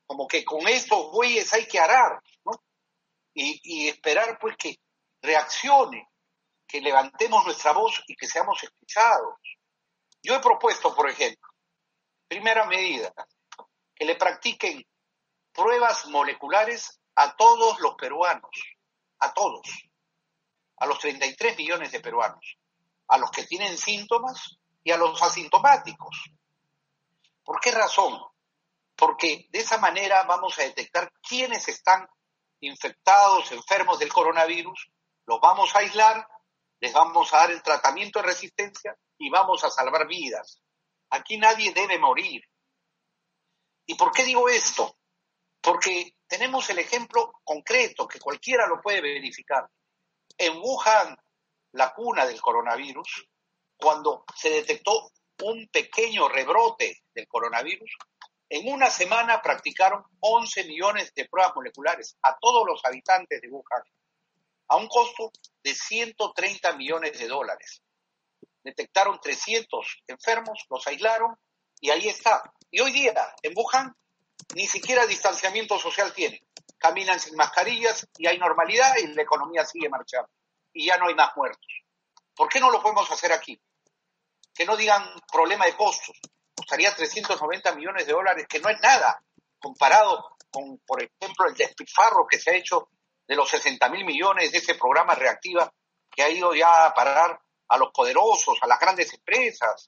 [0.05, 2.51] como que con estos bueyes hay que arar, ¿no?
[3.33, 4.79] Y esperar pues que
[5.21, 6.07] reaccione,
[6.67, 9.35] que levantemos nuestra voz y que seamos escuchados.
[10.21, 11.49] Yo he propuesto, por ejemplo,
[12.27, 13.13] primera medida,
[13.93, 14.85] que le practiquen
[15.53, 18.51] pruebas moleculares a todos los peruanos,
[19.19, 19.67] a todos,
[20.77, 22.57] a los 33 millones de peruanos,
[23.07, 26.29] a los que tienen síntomas y a los asintomáticos.
[27.43, 28.19] ¿Por qué razón?
[28.95, 32.07] Porque de esa manera vamos a detectar quiénes están
[32.59, 34.89] infectados, enfermos del coronavirus,
[35.25, 36.27] los vamos a aislar,
[36.85, 40.61] les vamos a dar el tratamiento de resistencia y vamos a salvar vidas.
[41.09, 42.43] Aquí nadie debe morir.
[43.87, 44.95] ¿Y por qué digo esto?
[45.61, 49.67] Porque tenemos el ejemplo concreto que cualquiera lo puede verificar.
[50.37, 51.17] En Wuhan,
[51.71, 53.29] la cuna del coronavirus,
[53.75, 57.97] cuando se detectó un pequeño rebrote del coronavirus,
[58.47, 63.81] en una semana practicaron 11 millones de pruebas moleculares a todos los habitantes de Wuhan,
[64.67, 65.31] a un costo
[65.63, 67.81] de 130 millones de dólares.
[68.63, 71.37] Detectaron 300 enfermos, los aislaron
[71.79, 72.53] y ahí está.
[72.71, 73.95] Y hoy día, en Wuhan,
[74.55, 76.39] ni siquiera distanciamiento social tienen.
[76.77, 80.29] Caminan sin mascarillas y hay normalidad y la economía sigue marchando.
[80.73, 81.67] Y ya no hay más muertos.
[82.35, 83.59] ¿Por qué no lo podemos hacer aquí?
[84.53, 86.19] Que no digan problema de costos.
[86.55, 89.21] Costaría 390 millones de dólares, que no es nada
[89.59, 92.89] comparado con, por ejemplo, el despilfarro que se ha hecho
[93.27, 95.71] de los 60 mil millones de ese programa reactiva
[96.11, 99.85] que ha ido ya a parar a los poderosos, a las grandes empresas,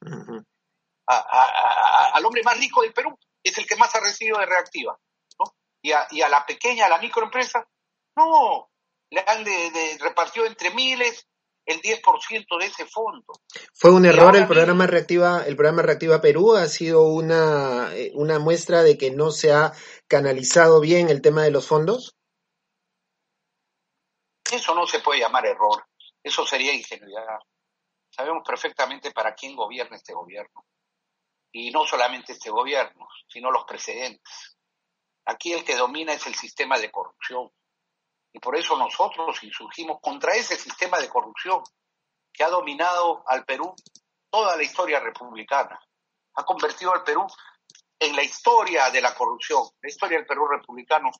[1.08, 4.40] a- a- a- al hombre más rico del Perú, es el que más ha recibido
[4.40, 4.98] de reactiva,
[5.40, 5.54] ¿no?
[5.82, 7.66] Y a, y a la pequeña, a la microempresa,
[8.16, 8.70] no,
[9.12, 11.28] le han de, de- repartido entre miles
[11.66, 13.26] el 10% de ese fondo.
[13.74, 17.90] Fue un Y error el programa mismo- Reactiva, el programa Reactiva Perú ha sido una,
[17.94, 19.74] eh, una muestra de que no se ha
[20.08, 22.16] canalizado bien el tema de los fondos.
[24.52, 25.88] Eso no se puede llamar error,
[26.24, 27.40] eso sería ingenuidad.
[28.10, 30.66] Sabemos perfectamente para quién gobierna este gobierno.
[31.52, 34.58] Y no solamente este gobierno, sino los precedentes.
[35.26, 37.52] Aquí el que domina es el sistema de corrupción.
[38.32, 41.62] Y por eso nosotros insurgimos contra ese sistema de corrupción
[42.32, 43.76] que ha dominado al Perú
[44.30, 45.80] toda la historia republicana.
[46.36, 47.26] Ha convertido al Perú
[48.00, 51.12] en la historia de la corrupción, la historia del Perú republicano.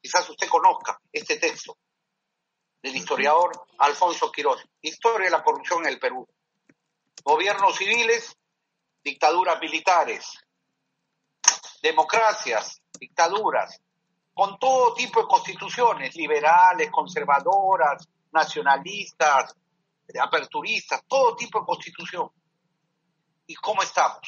[0.00, 1.76] Quizás usted conozca este texto
[2.82, 4.62] del historiador Alfonso Quirós.
[4.80, 6.26] Historia de la corrupción en el Perú.
[7.22, 8.36] Gobiernos civiles,
[9.02, 10.26] dictaduras militares,
[11.82, 13.80] democracias, dictaduras,
[14.32, 19.54] con todo tipo de constituciones, liberales, conservadoras, nacionalistas,
[20.20, 22.30] aperturistas, todo tipo de constitución.
[23.46, 24.20] ¿Y cómo estamos?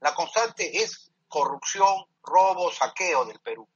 [0.00, 3.66] La constante es corrupción, robo, saqueo del Perú.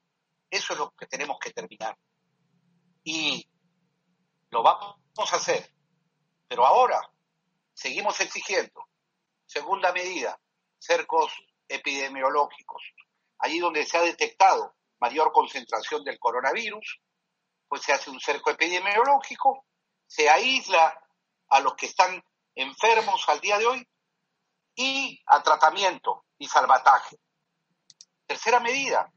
[0.50, 1.96] Eso es lo que tenemos que terminar.
[3.04, 3.46] Y
[4.52, 5.74] lo vamos a hacer.
[6.46, 7.00] Pero ahora
[7.72, 8.86] seguimos exigiendo.
[9.46, 10.38] Segunda medida,
[10.78, 11.32] cercos
[11.66, 12.82] epidemiológicos.
[13.38, 17.00] Allí donde se ha detectado mayor concentración del coronavirus,
[17.66, 19.66] pues se hace un cerco epidemiológico,
[20.06, 21.00] se aísla
[21.48, 22.22] a los que están
[22.54, 23.88] enfermos al día de hoy
[24.74, 27.16] y a tratamiento y salvataje.
[28.26, 29.10] Tercera medida,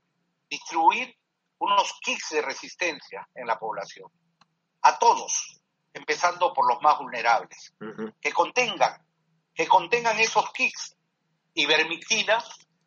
[0.49, 1.13] distribuir
[1.59, 4.09] unos kits de resistencia en la población.
[4.87, 5.59] A todos,
[5.91, 7.73] empezando por los más vulnerables.
[8.21, 9.03] Que contengan,
[9.51, 10.95] que contengan esos kits.
[11.55, 12.43] Ivermectina,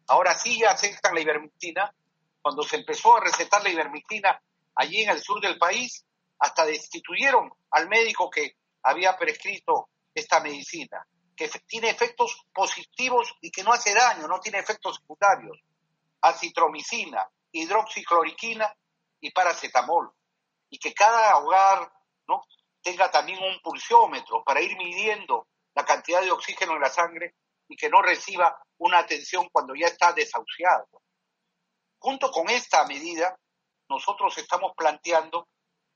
[0.07, 1.93] ahora sí ya aceptan la ivermectina.
[2.41, 4.41] Cuando se empezó a recetar la ivermectina
[4.77, 6.05] allí en el sur del país,
[6.39, 13.65] hasta destituyeron al médico que había prescrito esta medicina, que tiene efectos positivos y que
[13.65, 15.59] no hace daño, no tiene efectos secundarios.
[16.21, 18.73] Acitromicina, hidroxicloroquina
[19.21, 20.13] y paracetamol.
[20.71, 21.93] Y que cada hogar
[22.27, 22.43] ¿no?
[22.83, 27.37] tenga también un pulsiómetro para ir midiendo la cantidad de oxígeno en la sangre
[27.69, 30.87] y que no reciba una atención cuando ya está desahuciado.
[31.99, 33.37] Junto con esta medida,
[33.89, 35.49] nosotros estamos planteando,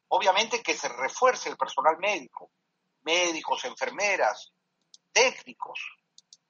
[0.08, 2.50] obviamente, que se refuerce el personal médico,
[3.02, 4.52] médicos, enfermeras,
[5.12, 5.78] técnicos.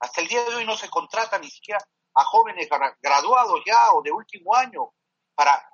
[0.00, 1.80] Hasta el día de hoy no se contrata ni siquiera
[2.14, 4.92] a jóvenes gra- graduados ya o de último año
[5.34, 5.64] para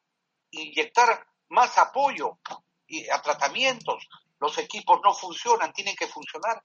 [0.50, 2.38] inyectar más apoyo
[2.86, 4.08] y a tratamientos.
[4.40, 6.62] Los equipos no funcionan, tienen que funcionar.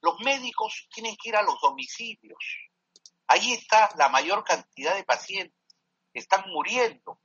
[0.00, 2.38] Los médicos tienen que ir a los domicilios.
[3.26, 5.54] Ahí está la mayor cantidad de pacientes
[6.12, 7.20] que están muriendo.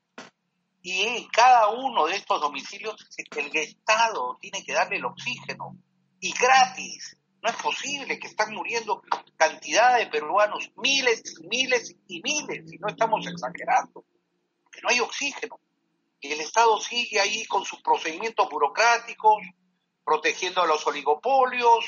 [0.81, 2.95] Y en cada uno de estos domicilios
[3.35, 5.77] el Estado tiene que darle el oxígeno.
[6.19, 7.17] Y gratis.
[7.41, 9.03] No es posible que están muriendo
[9.37, 14.03] cantidad de peruanos, miles, miles y miles, y no estamos exagerando,
[14.71, 15.59] que no hay oxígeno.
[16.25, 19.43] Y el Estado sigue ahí con sus procedimientos burocráticos,
[20.03, 21.85] protegiendo a los oligopolios,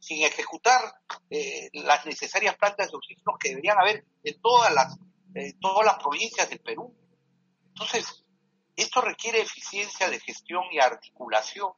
[0.00, 0.80] sin ejecutar
[1.28, 4.98] eh, las necesarias plantas de oxígeno que deberían haber en todas las,
[5.36, 6.92] eh, todas las provincias del Perú.
[7.68, 8.24] Entonces,
[8.74, 11.70] esto requiere eficiencia de gestión y articulación,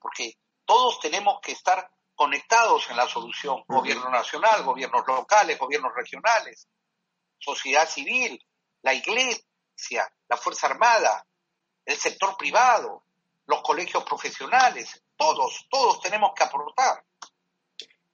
[0.00, 6.68] porque todos tenemos que estar conectados en la solución, gobierno nacional, gobiernos locales, gobiernos regionales,
[7.38, 8.42] sociedad civil,
[8.80, 9.44] la iglesia,
[10.28, 11.26] la Fuerza Armada,
[11.84, 13.04] el sector privado,
[13.46, 17.04] los colegios profesionales, todos, todos tenemos que aportar.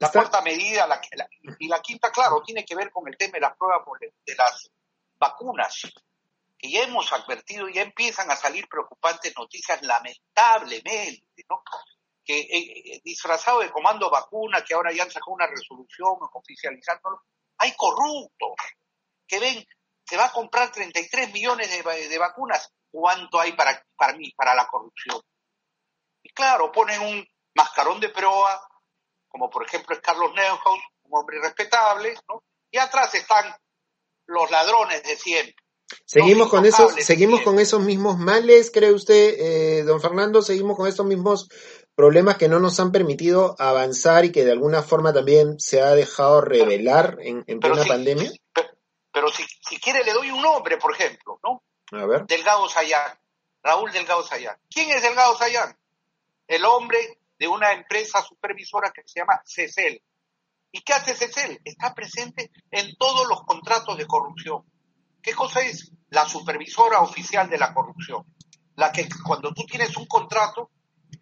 [0.00, 3.16] La Está- cuarta medida la- la- y la quinta, claro, tiene que ver con el
[3.16, 3.84] tema de las pruebas
[4.24, 4.70] de las
[5.18, 5.82] vacunas,
[6.56, 11.62] que ya hemos advertido, ya empiezan a salir preocupantes noticias, lamentablemente, ¿no?
[12.24, 12.48] Que eh,
[12.94, 17.22] eh, disfrazado de comando vacuna, que ahora ya han sacado una resolución oficializándolo,
[17.58, 18.50] hay corruptos
[19.26, 19.66] que ven,
[20.08, 24.54] se va a comprar 33 millones de, de vacunas, ¿cuánto hay para, para mí, para
[24.54, 25.20] la corrupción?
[26.22, 28.60] Y claro, ponen un mascarón de proa,
[29.28, 32.42] como por ejemplo es Carlos Neuhaus, un hombre respetable, ¿no?
[32.70, 33.54] Y atrás están
[34.26, 35.54] los ladrones de siempre.
[36.04, 40.42] Seguimos con esos, seguimos con esos mismos males, ¿cree usted, eh, don Fernando?
[40.42, 41.48] Seguimos con estos mismos
[41.94, 45.94] problemas que no nos han permitido avanzar y que de alguna forma también se ha
[45.94, 48.30] dejado revelar en, en plena si- pandemia.
[48.52, 48.68] Pero,
[49.12, 51.62] pero si, si quiere le doy un nombre, por ejemplo, ¿no?
[51.98, 52.26] A ver.
[52.26, 53.18] Delgado Sayán,
[53.62, 54.56] Raúl Delgado Sayán.
[54.70, 55.76] ¿Quién es Delgado Sayán?
[56.46, 60.02] El hombre de una empresa supervisora que se llama CECEL.
[60.72, 61.60] ¿Y qué hace CECEL?
[61.64, 64.64] Está presente en todos los contratos de corrupción.
[65.22, 65.92] ¿Qué cosa es?
[66.10, 68.24] La supervisora oficial de la corrupción.
[68.76, 70.70] La que cuando tú tienes un contrato,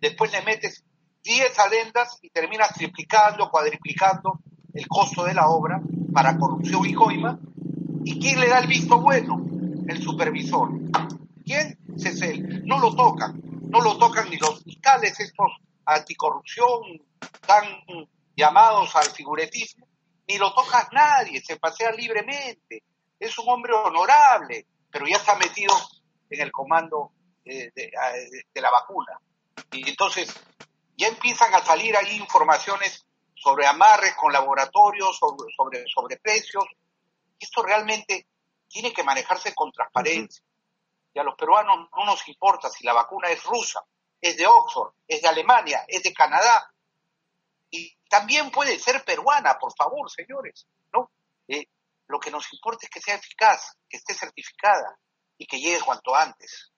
[0.00, 0.84] después le metes
[1.22, 4.40] 10 adendas y terminas triplicando, cuadriplicando
[4.74, 5.80] el costo de la obra
[6.12, 7.38] para corrupción y coima.
[8.06, 9.44] ¿Y quién le da el visto bueno?
[9.88, 10.70] El supervisor.
[11.44, 11.76] ¿Quién?
[11.98, 12.64] CECEL.
[12.64, 13.42] No lo tocan.
[13.68, 15.48] No lo tocan ni los fiscales estos
[15.86, 17.00] anticorrupción
[17.46, 17.64] tan
[18.36, 19.88] llamados al figuretismo,
[20.28, 22.82] ni lo toca nadie, se pasea libremente.
[23.18, 25.74] Es un hombre honorable, pero ya está metido
[26.28, 27.12] en el comando
[27.44, 27.72] de,
[28.54, 29.20] la vacuna.
[29.72, 30.28] Y entonces
[30.96, 36.64] ya empiezan a salir ahí informaciones sobre amarres con laboratorios, sobre, sobre precios.
[37.38, 38.28] Esto realmente
[38.68, 40.44] tiene que manejarse con transparencia.
[41.12, 43.84] Y a los peruanos no nos importa si la vacuna es rusa,
[44.20, 46.70] es de Oxford, es de Alemania, es de Canadá.
[47.70, 50.66] Y también puede ser peruana, por favor, señores.
[50.92, 51.10] ¿no?
[51.48, 51.68] Eh,
[52.08, 54.98] lo que nos importa es que sea eficaz, que esté certificada
[55.38, 56.72] y que llegue cuanto antes,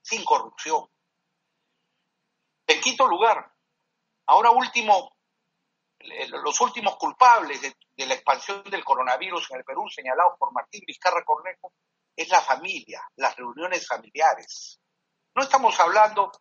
[0.00, 0.88] sin corrupción.
[2.66, 3.52] En quinto lugar,
[4.26, 5.16] ahora último,
[5.98, 10.52] eh, los últimos culpables de, de la expansión del coronavirus en el Perú, señalados por
[10.52, 11.72] Martín Vizcarra Cornejo,
[12.16, 14.80] es la familia, las reuniones familiares.
[15.34, 16.32] No estamos hablando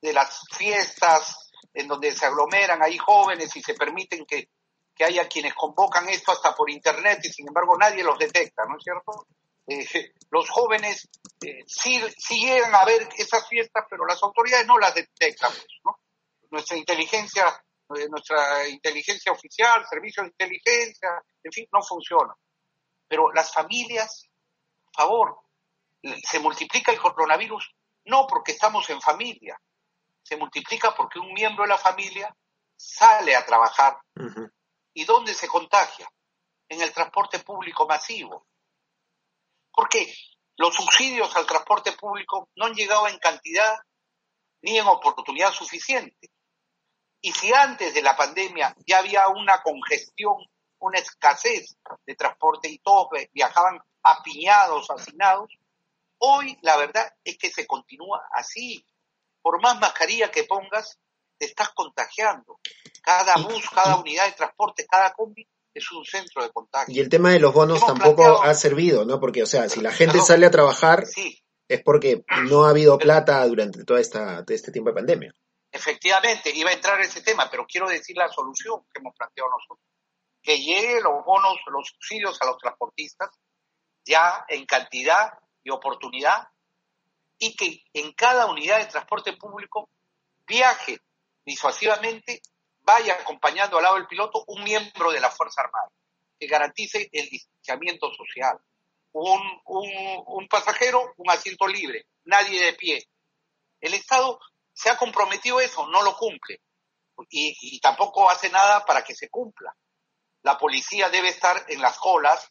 [0.00, 4.50] de las fiestas en donde se aglomeran ahí jóvenes y se permiten que,
[4.94, 8.76] que haya quienes convocan esto hasta por internet y sin embargo nadie los detecta, ¿no
[8.76, 9.26] es cierto?
[9.66, 11.08] Eh, los jóvenes
[11.44, 15.96] eh, sí, llegan a ver esas fiestas, pero las autoridades no las detectan, pues.
[16.50, 17.44] Nuestra inteligencia,
[18.10, 22.34] nuestra inteligencia oficial, servicio de inteligencia, en fin, no funciona.
[23.08, 24.28] Pero las familias,
[24.84, 25.38] por favor,
[26.22, 27.74] se multiplica el coronavirus
[28.04, 29.60] no porque estamos en familia,
[30.22, 32.34] se multiplica porque un miembro de la familia
[32.76, 33.98] sale a trabajar.
[34.94, 36.08] ¿Y dónde se contagia?
[36.68, 38.46] En el transporte público masivo.
[39.72, 40.12] Porque
[40.56, 43.76] los subsidios al transporte público no han llegado en cantidad
[44.62, 46.30] ni en oportunidad suficiente.
[47.20, 50.36] Y si antes de la pandemia ya había una congestión,
[50.78, 51.76] una escasez
[52.06, 55.50] de transporte y todos vi- viajaban apiñados, hacinados,
[56.18, 58.84] hoy la verdad es que se continúa así.
[59.42, 60.98] Por más mascarilla que pongas,
[61.38, 62.58] te estás contagiando.
[63.02, 66.94] Cada bus, cada unidad de transporte, cada combi es un centro de contagio.
[66.94, 69.20] Y el tema de los bonos Hemos tampoco planteado- ha servido, ¿no?
[69.20, 70.26] Porque, o sea, si la gente Perdón.
[70.26, 74.72] sale a trabajar Sí, es porque no ha habido plata durante toda esta, todo este
[74.72, 75.34] tiempo de pandemia.
[75.78, 79.86] Efectivamente, iba a entrar ese tema, pero quiero decir la solución que hemos planteado nosotros.
[80.42, 83.30] Que lleguen los bonos, los subsidios a los transportistas,
[84.04, 86.48] ya en cantidad y oportunidad,
[87.38, 89.90] y que en cada unidad de transporte público
[90.46, 90.98] viaje
[91.44, 92.42] disuasivamente,
[92.80, 95.88] vaya acompañando al lado del piloto un miembro de la Fuerza Armada,
[96.38, 98.58] que garantice el distanciamiento social.
[99.12, 99.90] Un, un,
[100.26, 103.08] un pasajero, un asiento libre, nadie de pie.
[103.80, 104.38] El Estado
[104.78, 106.60] se ha comprometido eso, no lo cumple.
[107.30, 109.74] y, y tampoco hace nada para que se cumpla.
[110.44, 112.48] La policía debe estar en las colas,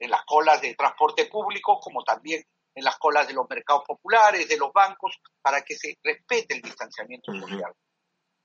[0.00, 2.42] en las colas de transporte público, como también
[2.74, 6.62] en las colas de los mercados populares, de los bancos, para que se respete el
[6.62, 7.72] distanciamiento social.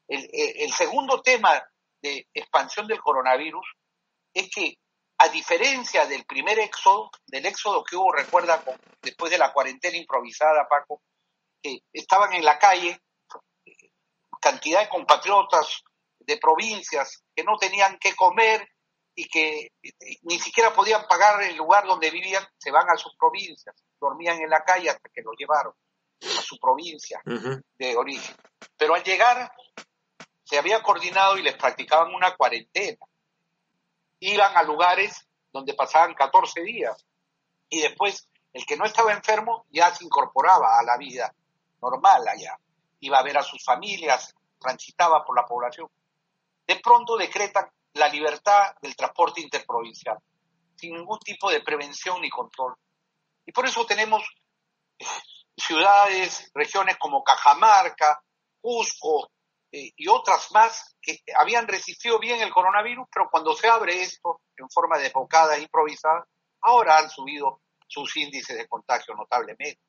[0.08, 1.64] El, el- segundo tema
[2.04, 3.66] de expansión del coronavirus
[4.34, 4.78] es que,
[5.20, 9.98] a diferencia del primer éxodo, del éxodo que hubo, recuerda, con- después de la cuarentena
[9.98, 11.02] improvisada, Paco,
[11.64, 13.00] que estaban en la calle eh,
[14.44, 15.84] cantidad de compatriotas
[16.20, 18.68] de provincias que no tenían que comer
[19.16, 19.92] y que eh,
[20.24, 24.50] ni siquiera podían pagar el lugar donde vivían, se van a sus provincias, dormían en
[24.50, 25.74] la calle hasta que los llevaron
[26.22, 28.36] a su provincia de origen.
[28.78, 29.52] Pero al llegar
[30.44, 33.06] se había coordinado y les practicaban una cuarentena.
[34.20, 37.06] Iban a lugares donde pasaban 14 días
[37.70, 41.34] y después el que no estaba enfermo ya se incorporaba a la vida
[41.82, 42.58] normal allá.
[43.04, 45.90] Iba a ver a sus familias, transitaba por la población.
[46.66, 50.18] De pronto decretan la libertad del transporte interprovincial,
[50.78, 52.76] sin ningún tipo de prevención ni control.
[53.46, 54.24] Y por eso tenemos
[54.98, 55.06] eh,
[55.58, 58.24] ciudades, regiones como Cajamarca,
[58.62, 59.30] Cusco
[59.70, 64.40] eh, y otras más que habían resistido bien el coronavirus, pero cuando se abre esto
[64.56, 66.26] en forma de bocada improvisada,
[66.62, 69.82] ahora han subido sus índices de contagio notablemente.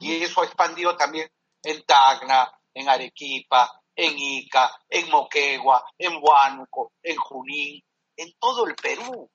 [0.00, 1.30] Y eso ha expandido también
[1.62, 7.82] en Tacna, en Arequipa, en Ica, en Moquegua, en Huánuco, en Junín,
[8.16, 9.30] en todo el Perú.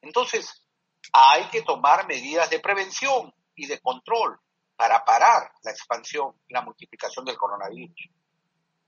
[0.00, 0.66] Entonces,
[1.12, 4.38] hay que tomar medidas de prevención y de control
[4.76, 8.08] para parar la expansión y la multiplicación del coronavirus.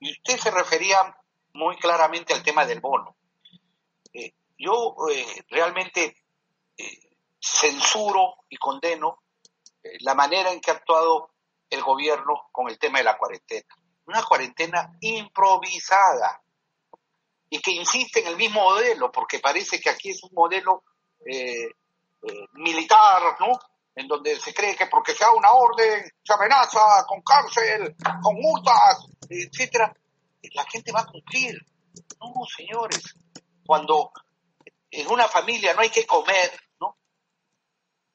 [0.01, 1.17] Y usted se refería
[1.55, 3.17] muy claramente al tema del bono.
[4.13, 6.17] Eh, yo eh, realmente
[6.77, 9.19] eh, censuro y condeno
[10.01, 11.34] la manera en que ha actuado
[11.71, 13.75] el gobierno con el tema de la cuarentena.
[14.07, 16.43] Una cuarentena improvisada
[17.49, 20.85] y que insiste en el mismo modelo, porque parece que aquí es un modelo
[21.25, 23.59] eh, eh, militar, ¿no?
[23.95, 28.35] En donde se cree que porque se da una orden, se amenaza con cárcel, con
[28.35, 29.95] multas, etcétera,
[30.53, 31.55] la gente va a cumplir.
[32.19, 33.15] No, señores,
[33.65, 34.11] cuando
[34.91, 36.51] en una familia no hay que comer,
[36.81, 36.99] ¿no?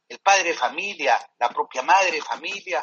[0.07, 2.79] El padre de familia, la propia madre de familia,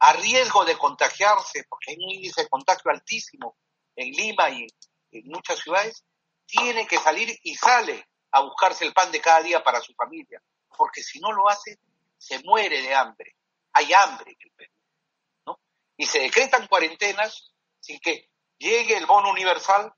[0.00, 3.56] a riesgo de contagiarse, porque hay un índice de contagio altísimo
[3.94, 4.66] en Lima y
[5.12, 6.04] en muchas ciudades,
[6.46, 10.42] tiene que salir y sale a buscarse el pan de cada día para su familia,
[10.76, 11.78] porque si no lo hace,
[12.16, 13.36] se muere de hambre.
[13.72, 14.72] Hay hambre en el Perú.
[15.96, 19.92] Y se decretan cuarentenas sin que llegue el bono universal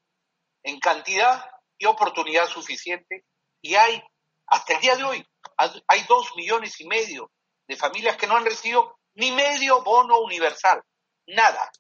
[0.65, 1.49] en cantidad
[1.79, 3.25] y oportunidad suficiente,
[3.61, 4.03] y hay,
[4.47, 5.27] hasta el día de hoy,
[5.57, 7.31] hay dos millones y medio
[7.69, 10.83] de familias que no han recibido ni medio bono universal,
[11.27, 11.71] nada.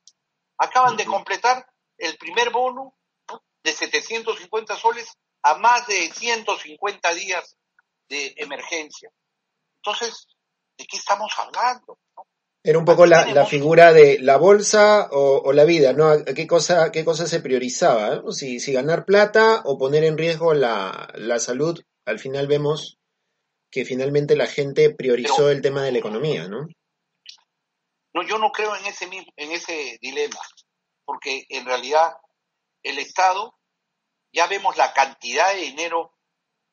[0.58, 1.66] Acaban de completar
[1.98, 2.94] el primer bono
[3.30, 3.42] ¿no?
[3.62, 5.08] de 750 soles
[5.42, 7.56] a más de 150 días
[8.08, 9.10] de emergencia.
[9.84, 10.26] Entonces,
[10.78, 11.98] ¿de qué estamos hablando?
[12.16, 12.26] no?
[12.64, 16.06] Era un poco la, la figura de la bolsa o, o la vida, ¿no?
[16.08, 18.16] ¿A ¿Qué cosa, qué cosa se priorizaba?
[18.16, 18.30] ¿no?
[18.30, 22.98] Si, si ganar plata o poner en riesgo la, la salud, al final vemos
[23.68, 26.68] que finalmente la gente priorizó Pero- el tema de la economía, ¿no?
[28.14, 30.40] No, yo no creo en ese mismo, en ese dilema,
[31.04, 32.12] porque en realidad
[32.82, 33.54] el Estado
[34.32, 36.12] ya vemos la cantidad de dinero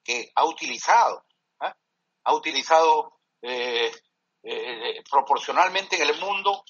[0.04, 1.24] que ha utilizado,
[1.60, 1.76] ¿ah?
[2.24, 3.92] ha utilizado eh,
[4.44, 6.64] eh, proporcionalmente en el mundo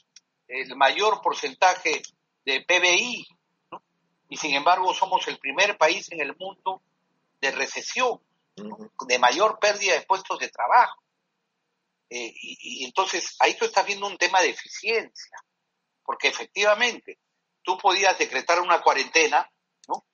[0.47, 2.01] el mayor porcentaje
[2.43, 3.27] de PBI,
[3.71, 3.81] ¿no?
[4.29, 6.81] y sin embargo somos el primer país en el mundo
[7.39, 8.19] de recesión,
[8.55, 11.01] de mayor pérdida de puestos de trabajo.
[12.09, 15.37] Eh, y, entonces ahí tú estás viendo un tema de eficiencia,
[16.03, 17.19] porque efectivamente
[17.61, 19.49] tú podías decretar una cuarentena,
[19.87, 20.05] ¿no?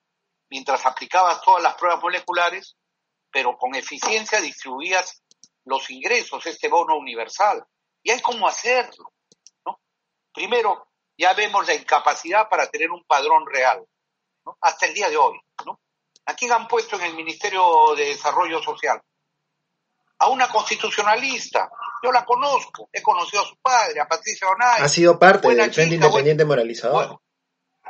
[0.50, 2.76] Mientras aplicabas todas las pruebas moleculares,
[3.30, 5.22] pero con eficiencia distribuías
[5.64, 7.64] los ingresos, este bono universal.
[8.02, 9.12] Y hay cómo hacerlo,
[9.64, 9.80] ¿no?
[10.32, 10.88] Primero,
[11.18, 13.84] ya vemos la incapacidad para tener un padrón real.
[14.60, 15.80] Hasta el día de hoy, ¿no?
[16.26, 19.00] ¿A quién han puesto en el Ministerio de Desarrollo Social?
[20.18, 21.70] A una constitucionalista.
[22.02, 24.82] Yo la conozco, he conocido a su padre, a Patricia Onay.
[24.82, 26.94] Ha sido parte del Frente Independiente Moralizador.
[26.94, 27.22] Bueno,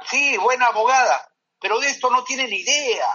[0.09, 1.29] sí, buena abogada,
[1.61, 3.09] pero de esto no tiene ni idea.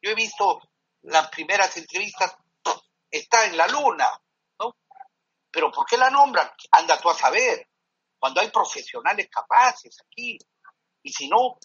[0.00, 0.60] Yo he visto
[1.02, 2.36] las primeras entrevistas,
[3.10, 4.06] está en la luna,
[4.60, 4.76] ¿no?
[5.50, 6.50] Pero ¿por qué la nombran?
[6.72, 7.66] Anda tú a saber,
[8.18, 10.38] cuando hay profesionales capaces aquí.
[11.02, 11.58] Y si no,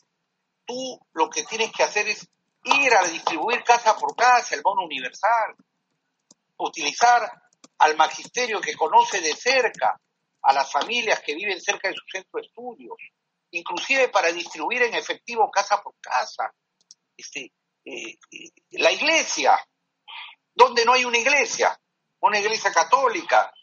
[0.65, 2.27] tú lo que tienes que hacer es
[2.63, 5.55] ir a distribuir casa por casa el bono universal,
[6.57, 7.42] utilizar
[7.83, 9.99] al magisterio que conoce de cerca
[10.41, 12.95] a las familias que viven cerca de su centro de estudios,
[13.51, 16.53] inclusive para distribuir en efectivo casa por casa.
[17.15, 17.51] Este,
[17.83, 19.59] eh, eh, la iglesia,
[20.53, 21.77] donde no hay una iglesia,
[22.21, 23.53] una iglesia católica,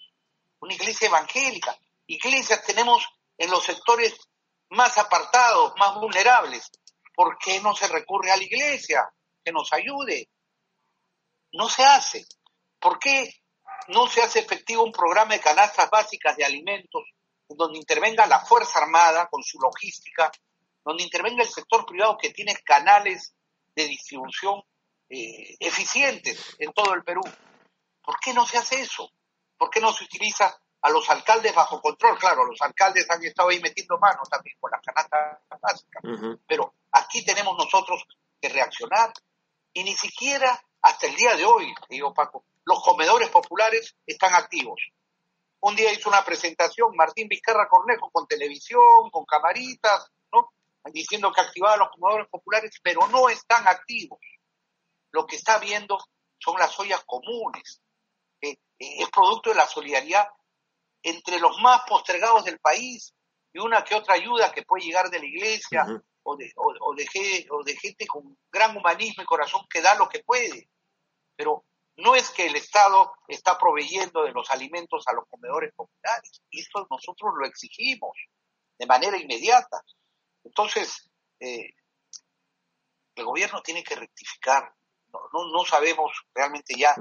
[0.61, 1.75] una iglesia evangélica.
[2.07, 3.03] Iglesias tenemos
[3.39, 4.15] en los sectores
[4.69, 6.71] más apartados, más vulnerables.
[7.15, 9.11] ¿Por qué no se recurre a la iglesia
[9.43, 10.29] que nos ayude?
[11.53, 12.27] No se hace.
[12.79, 13.40] ¿Por qué
[13.91, 17.03] no se hace efectivo un programa de canastas básicas de alimentos
[17.49, 20.31] donde intervenga la Fuerza Armada con su logística,
[20.85, 23.35] donde intervenga el sector privado que tiene canales
[23.75, 24.63] de distribución
[25.09, 27.23] eh, eficientes en todo el Perú?
[28.03, 29.11] ¿Por qué no se hace eso?
[29.59, 32.17] ¿Por qué no se utiliza a los alcaldes bajo control?
[32.19, 36.03] Claro, los alcaldes han estado ahí metiendo manos también con las canastas básicas,
[36.47, 38.05] pero aquí tenemos nosotros
[38.41, 39.13] que reaccionar
[39.73, 44.81] y ni siquiera hasta el día de hoy, digo Paco, los comedores populares están activos.
[45.61, 50.53] Un día hizo una presentación Martín Vizcarra Cornejo con televisión, con camaritas, ¿no?
[50.93, 54.19] Diciendo que activaba los comedores populares, pero no están activos.
[55.13, 55.99] Lo que está viendo
[56.39, 57.83] son las ollas comunes.
[58.41, 60.27] Eh, eh, es producto de la solidaridad
[61.03, 63.15] entre los más postergados del país
[63.53, 65.85] y una que otra ayuda que puede llegar de la iglesia
[66.23, 70.09] o, de, o, de, o de gente con gran humanismo y corazón que da lo
[70.09, 70.69] que puede.
[71.37, 71.65] Pero
[72.01, 76.87] no es que el Estado está proveyendo de los alimentos a los comedores populares, esto
[76.91, 78.17] nosotros lo exigimos
[78.79, 79.83] de manera inmediata.
[80.45, 81.71] Entonces, eh,
[83.15, 84.73] el gobierno tiene que rectificar.
[85.13, 86.95] No, no, no sabemos realmente ya,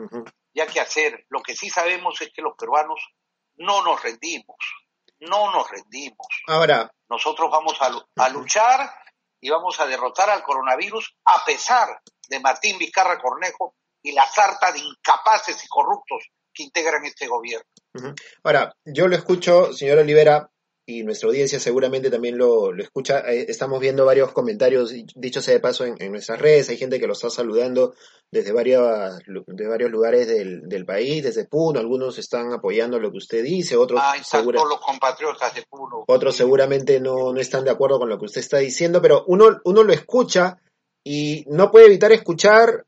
[0.54, 1.26] ya qué hacer.
[1.30, 3.00] Lo que sí sabemos es que los peruanos
[3.56, 4.58] no nos rendimos,
[5.20, 6.28] no nos rendimos.
[6.48, 7.92] Ahora, nosotros vamos a,
[8.24, 8.92] a luchar
[9.40, 14.72] y vamos a derrotar al coronavirus a pesar de Martín Vizcarra Cornejo y la sarta
[14.72, 17.66] de incapaces y corruptos que integran este gobierno.
[18.44, 20.50] Ahora, yo lo escucho, señor Olivera,
[20.90, 23.20] y nuestra audiencia seguramente también lo, lo escucha.
[23.20, 26.68] Eh, estamos viendo varios comentarios, dicho sea de paso, en, en, nuestras redes.
[26.70, 27.94] Hay gente que lo está saludando
[28.32, 31.80] desde, varias, de varios lugares del, del, país, desde Puno.
[31.80, 36.06] Algunos están apoyando lo que usted dice, otros, ah, segura, los compatriotas de Puno.
[36.08, 39.62] otros seguramente no, no están de acuerdo con lo que usted está diciendo, pero uno,
[39.66, 40.58] uno lo escucha
[41.06, 42.88] y no puede evitar escuchar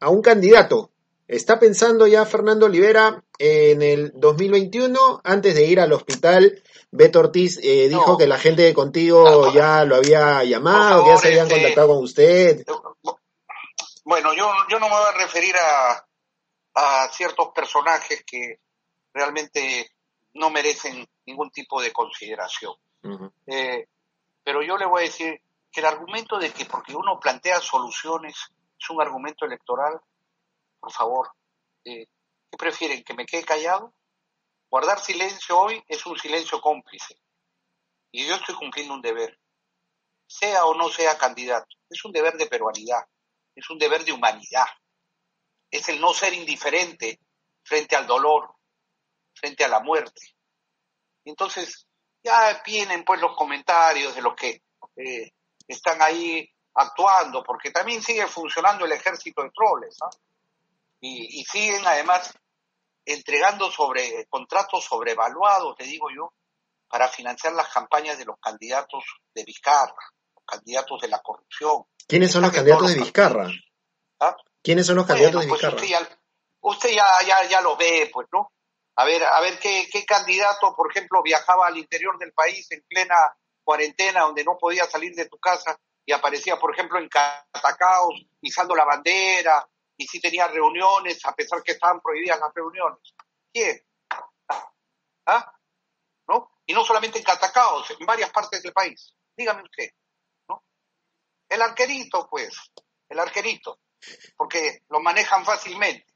[0.00, 0.90] a un candidato.
[1.28, 6.60] ¿Está pensando ya Fernando Olivera en el 2021, antes de ir al hospital?
[6.90, 8.18] Beto Ortiz eh, dijo no.
[8.18, 11.46] que la gente de contigo no, ya lo había llamado, favor, que ya se habían
[11.46, 12.64] este, contactado con usted.
[14.04, 16.04] Bueno, yo, yo no me voy a referir a,
[16.74, 18.58] a ciertos personajes que
[19.14, 19.92] realmente
[20.34, 22.72] no merecen ningún tipo de consideración.
[23.02, 23.32] Uh -huh.
[23.46, 23.86] eh,
[24.42, 25.40] pero yo le voy a decir
[25.70, 28.36] que el argumento de que porque uno plantea soluciones
[28.80, 30.00] es un argumento electoral,
[30.80, 31.30] por favor,
[31.84, 32.06] eh,
[32.50, 33.04] ¿qué prefieren?
[33.04, 33.94] ¿Que me quede callado?
[34.70, 37.20] Guardar silencio hoy es un silencio cómplice.
[38.12, 39.38] Y yo estoy cumpliendo un deber.
[40.26, 41.76] Sea o no sea candidato.
[41.88, 43.04] Es un deber de peruanidad.
[43.54, 44.66] Es un deber de humanidad.
[45.70, 47.20] Es el no ser indiferente
[47.62, 48.54] frente al dolor,
[49.34, 50.20] frente a la muerte.
[51.24, 51.86] Entonces,
[52.22, 54.62] ya vienen pues los comentarios de los que
[54.96, 55.32] eh,
[55.66, 60.08] están ahí actuando, porque también sigue funcionando el ejército de troles, ¿no?
[61.00, 62.32] y, y, siguen además
[63.04, 66.32] entregando sobre contratos sobrevaluados, te digo yo,
[66.88, 69.04] para financiar las campañas de los candidatos
[69.34, 69.94] de Vizcarra,
[70.34, 71.84] los candidatos de la corrupción.
[72.06, 73.48] ¿Quiénes son los candidatos de Vizcarra?
[74.20, 74.36] ¿Ah?
[74.62, 75.82] ¿Quiénes son los candidatos bueno, pues de Vizcarra?
[75.82, 76.18] Usted, ya,
[76.60, 78.52] usted ya, ya, ya, lo ve, pues, ¿no?
[78.96, 82.82] A ver, a ver qué, qué candidato, por ejemplo, viajaba al interior del país en
[82.86, 83.14] plena
[83.64, 88.74] cuarentena, donde no podía salir de tu casa y aparecía, por ejemplo, en Catacaos, pisando
[88.74, 93.14] la bandera, y sí tenía reuniones, a pesar que estaban prohibidas las reuniones.
[93.52, 93.80] ¿Quién?
[95.26, 95.52] ¿Ah?
[96.28, 96.52] ¿No?
[96.66, 99.14] Y no solamente en Catacaos, en varias partes del país.
[99.36, 99.90] Dígame usted.
[100.48, 100.64] ¿no?
[101.48, 102.56] El arquerito, pues,
[103.08, 103.80] el arquerito,
[104.36, 106.06] porque lo manejan fácilmente.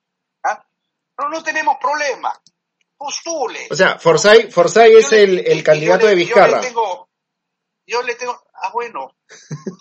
[0.45, 0.65] ¿ah?
[1.15, 2.33] Pero no tenemos problema.
[2.97, 3.69] Postule.
[3.71, 6.49] O sea, Forsyth, Forsyth es el, el candidato le, de Vizcarra.
[6.49, 7.09] Yo le tengo,
[7.87, 9.17] yo le tengo, ah, bueno,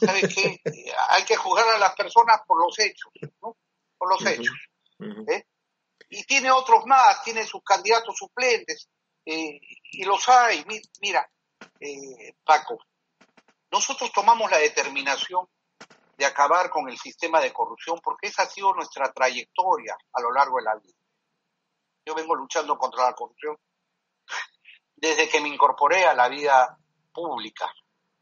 [0.06, 0.62] ¿sabes qué?
[1.10, 3.12] Hay que juzgar a las personas por los hechos,
[3.42, 3.58] ¿no?
[3.98, 4.32] Por los uh -huh.
[4.32, 4.56] hechos.
[5.00, 5.32] Uh -huh.
[5.32, 5.48] ¿eh?
[6.10, 8.90] Y tiene otros más, tiene sus candidatos suplentes,
[9.26, 9.60] eh,
[9.92, 10.66] y los hay.
[11.02, 11.28] Mira,
[11.80, 12.78] eh, Paco,
[13.72, 15.48] nosotros tomamos la determinación
[16.18, 20.32] de acabar con el sistema de corrupción porque esa ha sido nuestra trayectoria a lo
[20.32, 20.94] largo de la vida.
[22.06, 23.58] Yo vengo luchando contra la corrupción
[24.96, 26.78] desde que me incorporé a la vida
[27.12, 27.74] pública,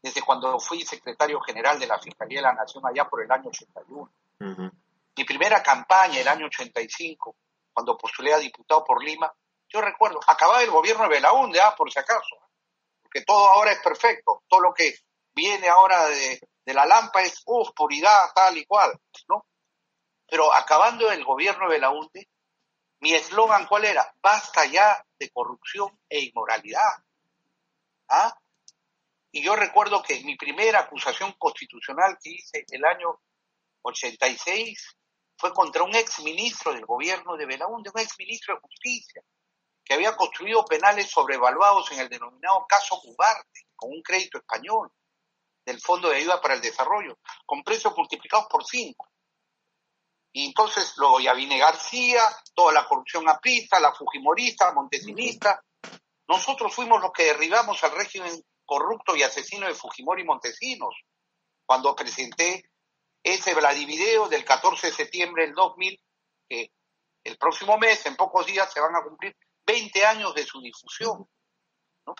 [0.02, 3.48] desde cuando fui secretario general de la Fiscalía de la Nación allá por el año
[3.48, 4.00] 81.
[4.00, 4.72] Uh -huh.
[5.16, 7.36] Mi primera campaña, el año 85,
[7.72, 9.32] cuando postulé a diputado por Lima,
[9.68, 12.36] yo recuerdo, acababa el gobierno de Belaúnde, ah, por si acaso,
[13.02, 14.94] porque todo ahora es perfecto, todo lo que
[15.34, 18.92] viene ahora de, de la Lampa es oscuridad tal y cual,
[19.28, 19.46] ¿no?
[20.26, 22.28] Pero acabando el gobierno de Belaunde,
[23.00, 24.14] mi eslogan cuál era?
[24.22, 27.02] Basta ya de corrupción e inmoralidad.
[28.08, 28.32] ¿Ah?
[29.34, 33.18] Y yo recuerdo que mi primera acusación constitucional que hice el año
[33.80, 34.98] 86
[35.38, 39.22] fue contra un ex ministro del gobierno de Belaunde, un ex ministro de justicia,
[39.82, 44.92] que había construido penales sobrevaluados en el denominado caso Cubarte, con un crédito español
[45.64, 49.08] del Fondo de Ayuda para el Desarrollo, con precios multiplicados por cinco.
[50.34, 52.22] Y entonces luego ya vine García,
[52.54, 55.64] toda la corrupción aprista, la fujimorista, montesinista.
[56.28, 60.94] Nosotros fuimos los que derribamos al régimen corrupto y asesino de Fujimori Montesinos,
[61.66, 62.64] cuando presenté
[63.22, 66.00] ese Vladivideo del 14 de septiembre del 2000,
[66.48, 66.72] que
[67.24, 71.26] el próximo mes, en pocos días, se van a cumplir 20 años de su difusión.
[72.06, 72.14] ¿no?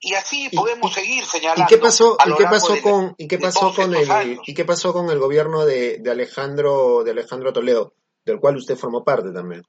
[0.00, 1.62] Y así podemos y- seguir señalando.
[1.64, 3.60] ¿Y qué pasó, a y lo qué largo pasó de- con, y qué de pasó
[3.60, 4.44] todos con estos el, años.
[4.46, 7.94] y qué pasó con el gobierno de, de Alejandro, de Alejandro Toledo,
[8.24, 9.62] del cual usted formó parte también?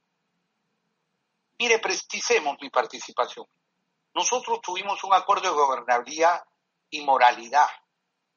[1.58, 3.46] Mire, precisemos mi participación.
[4.14, 6.44] Nosotros tuvimos un acuerdo de gobernabilidad
[6.90, 7.68] y moralidad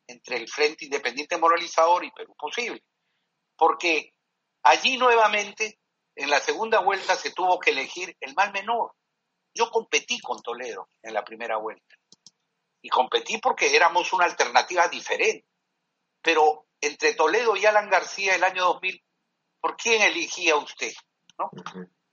[0.08, 2.84] entre el Frente Independiente Moralizador y Perú Posible,
[3.56, 4.14] porque
[4.64, 5.80] allí nuevamente,
[6.16, 8.94] en la segunda vuelta, se tuvo que elegir el mal menor.
[9.54, 11.96] Yo competí con Toledo en la primera vuelta,
[12.82, 15.48] y competí porque éramos una alternativa diferente,
[16.22, 19.04] pero entre Toledo y Alan García el año 2000,
[19.60, 20.92] ¿por quién elegía usted?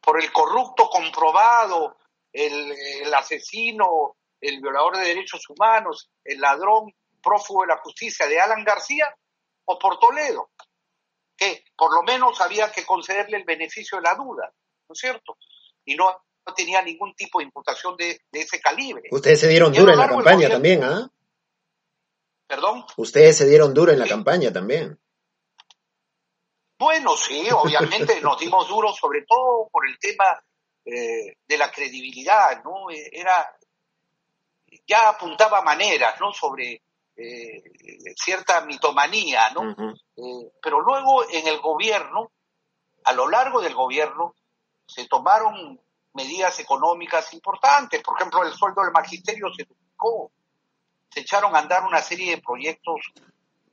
[0.01, 1.97] por el corrupto comprobado,
[2.35, 8.39] el, el asesino, el violador de derechos humanos, el ladrón prófugo de la justicia de
[8.39, 9.07] Alan García,
[9.65, 10.51] o por Toledo,
[11.37, 14.53] que por lo menos había que concederle el beneficio de la duda,
[14.89, 15.39] ¿no es cierto?
[15.87, 16.15] Y no,
[16.47, 19.09] no tenía ningún tipo de imputación de, de ese calibre.
[19.11, 21.11] Ustedes se dieron duro en la campaña también, ¿ah?
[22.47, 22.85] Perdón.
[22.99, 24.11] Ustedes se dieron duro en la Sí.
[24.11, 24.99] campaña también.
[26.79, 30.25] Bueno, sí, obviamente nos dimos duro, sobre todo por el tema
[30.85, 32.91] eh, de la credibilidad, ¿no?
[32.91, 33.57] Eh, Era,
[34.87, 36.33] ya apuntaba maneras, ¿no?
[36.33, 36.83] Sobre
[37.17, 37.63] eh,
[38.17, 39.71] cierta mitomanía, ¿no?
[40.17, 42.31] Eh, pero luego en el gobierno,
[43.05, 44.35] a lo largo del gobierno,
[44.87, 45.81] se tomaron
[46.15, 48.03] medidas económicas importantes.
[48.03, 50.31] Por ejemplo, el sueldo del magisterio se duplicó.
[51.09, 53.01] Se echaron a andar una serie de proyectos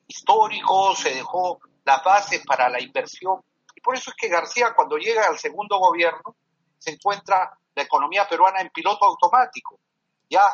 [0.07, 3.41] históricos, se dejó las bases para la inversión.
[3.76, 6.36] Y por eso es que García, cuando llega al segundo gobierno,
[6.82, 9.79] se encuentra la economía peruana en piloto automático.
[10.27, 10.47] Ya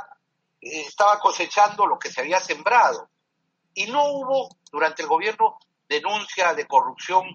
[0.60, 3.10] eh, estaba cosechando lo que se había sembrado.
[3.74, 5.58] Y no hubo durante el gobierno
[5.88, 7.26] denuncia de corrupción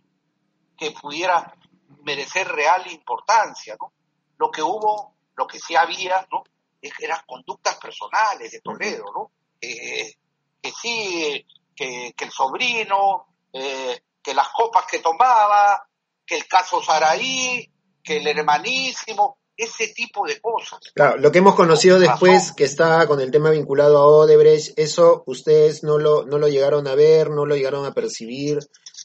[0.77, 1.55] que pudiera
[2.03, 3.95] merecer real importancia, ¿no?
[4.37, 6.45] Lo que hubo, lo que sí había, ¿no?
[6.83, 9.31] Eran conductas personales de Toledo, ¿no?
[9.59, 15.89] Que sí, que, que el sobrino, eh, que las copas que tomaba,
[16.27, 17.72] que el caso Saraí,
[18.03, 20.81] que el hermanísimo, ese tipo de cosas.
[20.95, 22.57] Claro, lo que hemos conocido Con después, razón.
[22.57, 26.87] que está con el tema vinculado a Odebrecht, eso ustedes no lo, no lo llegaron
[26.89, 28.59] a ver, no lo llegaron a percibir,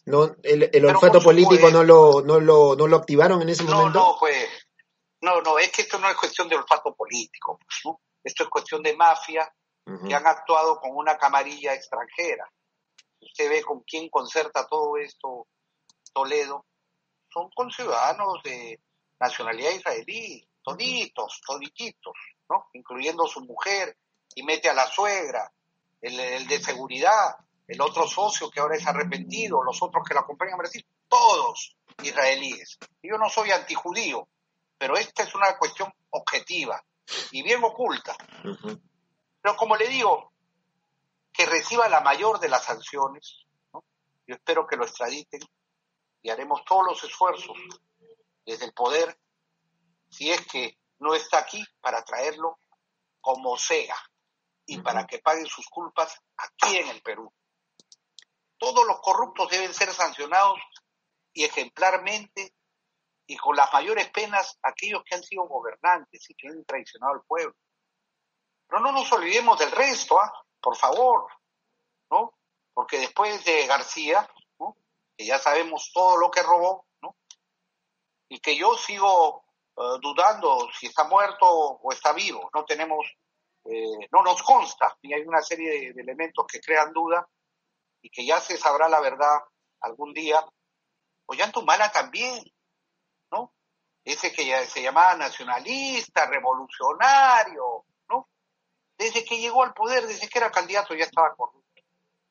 [0.05, 3.99] no, el, olfato político no lo, no lo, no lo activaron en ese No, momento.
[3.99, 4.47] no, pues,
[5.21, 7.99] no, no, es que esto no es cuestión de olfato político, pues, ¿no?
[8.23, 9.51] Esto es cuestión de mafia
[10.05, 12.45] que han actuado con una camarilla extranjera.
[13.21, 15.47] Usted ve con quién concerta todo esto
[16.13, 16.65] Toledo.
[17.29, 18.81] Son con ciudadanos de
[19.19, 22.13] nacionalidad israelí, toditos, todititos,
[22.49, 22.67] ¿no?
[22.73, 23.97] Incluyendo su mujer,
[24.35, 25.51] y mete a la suegra,
[26.01, 27.35] el, el de seguridad,
[27.67, 31.75] el otro socio que ahora es arrepentido, los otros que la acompañan a Brasil, todos
[32.03, 32.77] israelíes.
[33.01, 34.27] Yo no soy antijudío,
[34.77, 36.83] pero esta es una cuestión objetiva
[37.31, 38.15] y bien oculta.
[39.41, 40.31] Pero como le digo,
[41.33, 43.83] que reciba la mayor de las sanciones, ¿no?
[44.27, 45.41] yo espero que lo extraditen
[46.21, 47.57] y haremos todos los esfuerzos
[48.47, 49.19] desde el poder,
[50.09, 52.59] si es que no está aquí, para traerlo
[53.19, 53.95] como sea
[54.65, 57.31] y para que paguen sus culpas aquí en el Perú.
[58.57, 60.59] Todos los corruptos deben ser sancionados
[61.33, 62.55] y ejemplarmente
[63.27, 67.23] y con las mayores penas aquellos que han sido gobernantes y que han traicionado al
[67.23, 67.53] pueblo.
[68.65, 70.31] Pero no nos olvidemos del resto, ¿ah?
[70.61, 71.27] por favor,
[72.09, 72.33] ¿no?
[72.73, 74.27] Porque después de García,
[74.57, 74.77] ¿no?
[75.17, 76.86] que ya sabemos todo lo que robó.
[78.29, 79.43] Y que yo sigo
[79.77, 83.05] eh, dudando si está muerto o está vivo, no tenemos,
[83.65, 87.27] eh, no nos consta, y hay una serie de, elementos que crean duda
[88.01, 89.39] y que ya se sabrá la verdad
[89.81, 90.43] algún día.
[91.27, 92.43] Ollantumala también,
[93.31, 93.53] ¿no?
[94.03, 98.29] Ese que ya se llamaba nacionalista, revolucionario, ¿no?
[98.97, 101.67] desde que llegó al poder, desde que era candidato, ya estaba corrupto.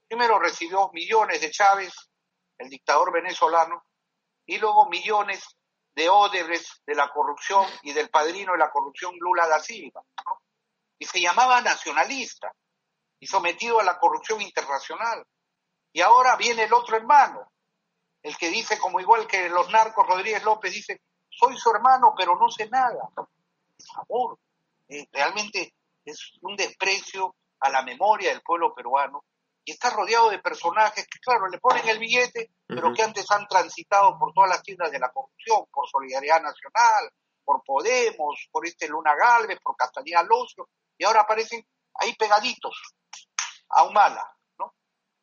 [0.09, 1.93] Primero recibió millones de Chávez,
[2.59, 3.85] el dictador venezolano,
[4.47, 5.45] y luego millones
[5.97, 10.03] de Odebrecht de la corrupción y del padrino de la corrupción Lula da Silva.
[10.99, 12.53] Y se llamaba nacionalista
[13.19, 15.27] y sometido a la corrupción internacional.
[15.93, 17.51] Y ahora viene el otro hermano,
[18.23, 22.37] el que dice, como igual que los narcos, Rodríguez López dice, soy su hermano, pero
[22.37, 23.09] no sé nada.
[23.15, 23.29] Por
[23.95, 24.39] favor,
[24.89, 25.75] eh, realmente
[26.05, 29.25] es un desprecio a la memoria del pueblo peruano
[29.67, 33.49] y está rodeado de personajes que, claro, le ponen el billete, pero que antes han
[33.49, 37.11] transitado por todas las tiendas de la corrupción, por Solidaridad Nacional,
[37.45, 42.81] por Podemos, por este Luna Galvez, por Castaneda Locio, y ahora aparecen ahí pegaditos
[43.71, 44.25] a Humala,
[44.57, 44.73] ¿no?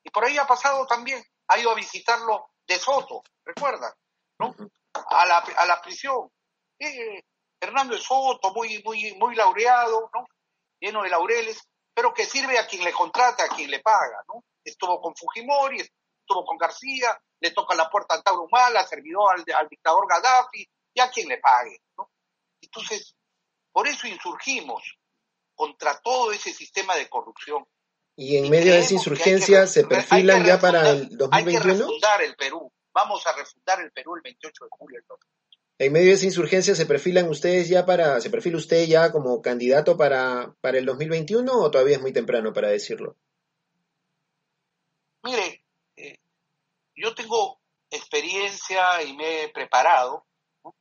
[0.04, 3.94] Y por ahí ha pasado también, ha ido a visitarlo de Soto, ¿recuerdan?
[4.40, 4.54] ¿No?
[4.94, 6.30] A la, a la prisión.
[6.80, 7.24] Eh,
[7.62, 10.28] Hernando de Soto, muy, muy, muy laureado, ¿no?
[10.82, 14.44] Lleno de laureles, pero que sirve a quien le contrata, a quien le paga, ¿no?
[14.64, 19.46] Estuvo con Fujimori, estuvo con García, le toca la puerta a Tauro Humala, servidor al,
[19.56, 20.66] al dictador Gaddafi,
[20.96, 22.10] y a quien le pague, ¿no?
[22.62, 23.16] Entonces,
[23.72, 24.84] por eso insurgimos
[25.56, 27.66] contra todo ese sistema de corrupción.
[28.16, 31.46] Y en Y medio de esa que que insurgencia se perfilan ya para el Hay
[31.46, 31.74] que 2021.
[31.80, 32.72] refundar el Perú.
[32.94, 35.00] Vamos a refundar el Perú el 28 de julio.
[35.00, 35.43] del 2021.
[35.80, 39.42] En medio de esa insurgencia se perfilan ustedes ya para, se perfila usted ya como
[39.42, 43.18] candidato para, para el 2021 o todavía es muy temprano para decirlo?
[45.24, 45.66] Mire,
[45.96, 46.20] eh,
[46.96, 47.60] yo tengo
[47.90, 50.28] experiencia y me he preparado.
[50.64, 50.76] ¿no?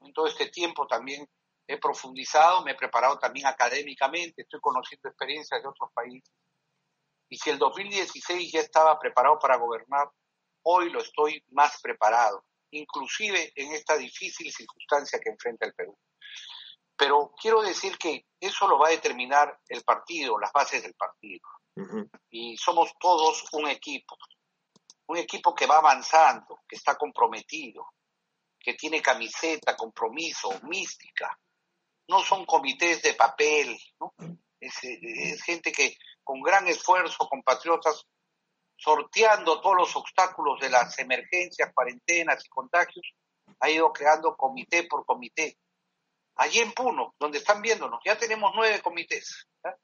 [0.00, 1.28] En todo este tiempo también
[1.66, 6.34] he profundizado, me he preparado también académicamente, estoy conociendo experiencias de otros países.
[7.28, 10.08] Y si el 2016 ya estaba preparado para gobernar,
[10.62, 12.44] hoy lo estoy más preparado,
[12.78, 15.96] inclusive en esta difícil circunstancia que enfrenta el Perú.
[16.96, 21.48] Pero quiero decir que eso lo va a determinar el partido, las bases del partido
[22.30, 24.16] y somos todos un equipo,
[25.08, 27.86] un equipo que va avanzando, que está comprometido,
[28.58, 31.38] que tiene camiseta, compromiso, mística.
[32.08, 34.14] No son comités de papel, ¿no?
[34.60, 38.06] Es, es gente que con gran esfuerzo, compatriotas,
[38.76, 43.14] sorteando todos los obstáculos de las emergencias, cuarentenas y contagios,
[43.60, 45.58] ha ido creando comité por comité.
[46.36, 49.46] Allí en Puno, donde están viéndonos, ya tenemos nueve comités.
[49.64, 49.76] ¿ya?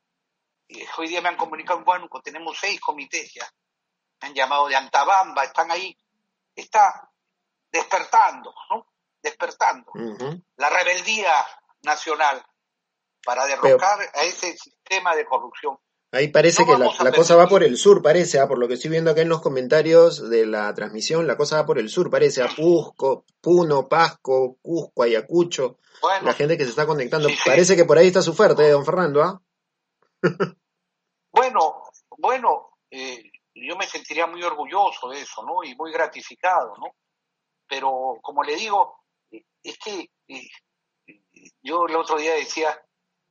[0.69, 3.49] Y hoy día me han comunicado en Huánuco, tenemos seis comités ya.
[4.21, 5.97] Me han llamado de Antabamba, están ahí.
[6.55, 7.11] Está
[7.71, 8.87] despertando, ¿no?
[9.23, 9.93] Despertando
[10.57, 11.33] la rebeldía
[11.83, 12.45] nacional
[13.25, 15.79] para derrocar a ese sistema de corrupción.
[16.13, 18.75] Ahí parece No que la, cosa va por el sur, parece, ah, por lo que
[18.75, 22.11] estoy viendo acá en los comentarios de la transmisión, la cosa va por el sur,
[22.11, 27.29] parece, a Cusco, Puno, Pasco, Cusco, Ayacucho, Bueno, la gente que se está conectando.
[27.29, 27.43] Sí, sí.
[27.47, 29.41] Parece que por ahí está su fuerte, eh, don Fernando, ¿ah?
[31.33, 31.85] bueno,
[32.19, 35.63] bueno, eh, yo me sentiría muy orgulloso de eso, ¿no?
[35.63, 36.97] Y muy gratificado, ¿no?
[37.69, 39.05] Pero como le digo,
[39.63, 40.49] es que eh,
[41.63, 42.77] yo el otro día decía,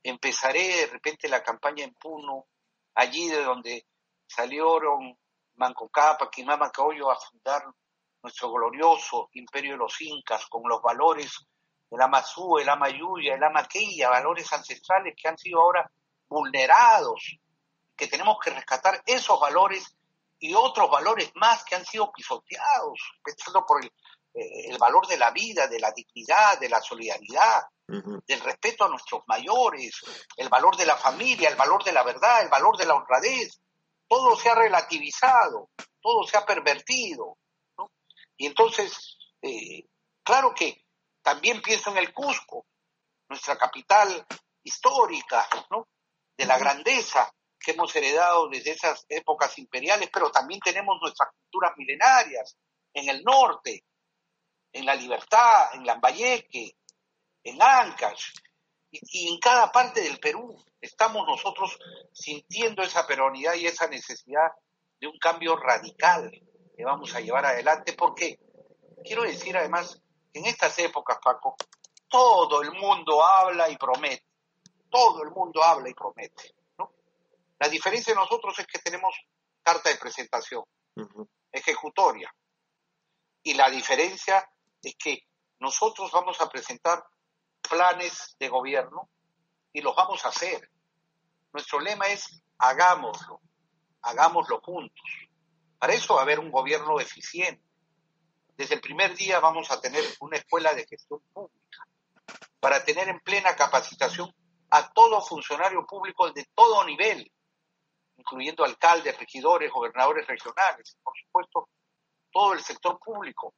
[0.02, 2.46] empezaré de repente la campaña en Puno,
[2.94, 3.86] allí de donde
[4.26, 5.16] salieron
[5.54, 7.64] Manco Cápac y Mama Caollo a fundar
[8.22, 11.46] nuestro glorioso imperio de los incas con los valores
[11.90, 15.90] el Amazú, el Amayuya, el Amaqueya, valores ancestrales que han sido ahora
[16.28, 17.36] vulnerados,
[17.96, 19.96] que tenemos que rescatar esos valores
[20.38, 23.90] y otros valores más que han sido pisoteados, empezando por eh,
[24.32, 27.64] el valor de la vida, de la dignidad, de la solidaridad,
[28.26, 30.00] Del respeto a nuestros mayores,
[30.36, 33.60] el valor de la familia, el valor de la verdad, el valor de la honradez.
[34.06, 35.70] Todo se ha relativizado,
[36.00, 37.36] todo se ha pervertido.
[37.76, 37.90] ¿no?
[38.36, 39.86] Y entonces, eh,
[40.22, 40.84] claro que
[41.22, 42.66] también pienso en el Cusco,
[43.28, 44.26] nuestra capital
[44.62, 45.88] histórica, ¿no?
[46.36, 51.72] de la grandeza que hemos heredado desde esas épocas imperiales, pero también tenemos nuestras culturas
[51.76, 52.56] milenarias
[52.94, 53.84] en el norte,
[54.72, 56.76] en la Libertad, en Lambayeque,
[57.44, 58.32] en Ancash
[58.90, 61.78] y, y en cada parte del Perú estamos nosotros
[62.12, 64.50] sintiendo esa peronidad y esa necesidad
[65.00, 66.30] de un cambio radical
[66.76, 68.38] que vamos a llevar adelante porque
[69.04, 70.00] quiero decir además
[70.32, 71.56] que en estas épocas, Paco,
[72.08, 74.24] todo el mundo habla y promete,
[74.90, 76.54] todo el mundo habla y promete.
[76.78, 76.92] ¿no?
[77.58, 79.14] La diferencia de nosotros es que tenemos
[79.62, 80.64] carta de presentación,
[81.52, 82.32] ejecutoria,
[83.42, 84.48] y la diferencia
[84.82, 85.22] es que
[85.60, 87.02] nosotros vamos a presentar
[87.70, 89.08] planes de gobierno
[89.72, 90.68] y los vamos a hacer.
[91.52, 93.40] Nuestro lema es hagámoslo,
[94.02, 95.00] hagámoslo juntos.
[95.78, 97.62] Para eso va a haber un gobierno eficiente.
[98.56, 101.86] Desde el primer día vamos a tener una escuela de gestión pública
[102.58, 104.34] para tener en plena capacitación
[104.70, 107.32] a todo funcionario público de todo nivel,
[108.16, 111.68] incluyendo alcaldes, regidores, gobernadores regionales, por supuesto,
[112.32, 113.54] todo el sector público,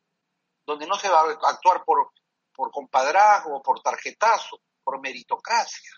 [0.64, 2.12] donde no se va a actuar por,
[2.54, 5.90] por compadrazgo, por tarjetazo, por meritocracia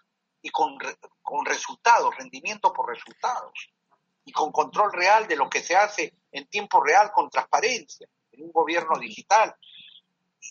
[0.43, 0.77] y con,
[1.23, 3.71] con resultados, rendimiento por resultados
[4.25, 8.45] y con control real de lo que se hace en tiempo real con transparencia, en
[8.45, 9.55] un gobierno digital.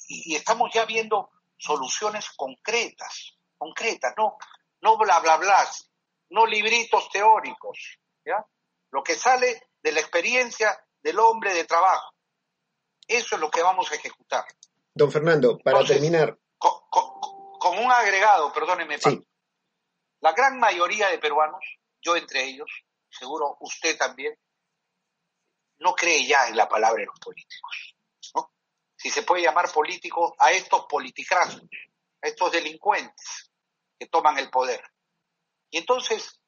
[0.08, 4.38] Y, estamos ya viendo soluciones concretas, concretas, no,
[4.82, 5.70] no bla bla bla,
[6.30, 8.00] no libritos teóricos.
[8.92, 12.14] Lo que sale de la experiencia del hombre de trabajo.
[13.08, 14.46] Eso es lo que vamos a ejecutar.
[14.96, 19.20] Don Fernando, para Entonces, terminar, Con, con- con un agregado, perdóneme, Sí.
[20.22, 21.64] La gran mayoría de peruanos,
[22.02, 22.70] yo entre ellos,
[23.10, 24.34] seguro usted también,
[25.80, 27.96] no cree ya en la palabra de los políticos.
[28.36, 28.54] ¿no?
[28.96, 31.64] Si se puede llamar político a estos politicrazos,
[32.22, 33.52] a estos delincuentes
[34.00, 34.82] que toman el poder.
[35.72, 36.40] Y entonces,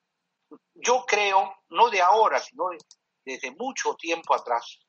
[0.76, 2.78] yo creo, no de ahora, sino de-
[3.26, 4.80] desde mucho tiempo atrás,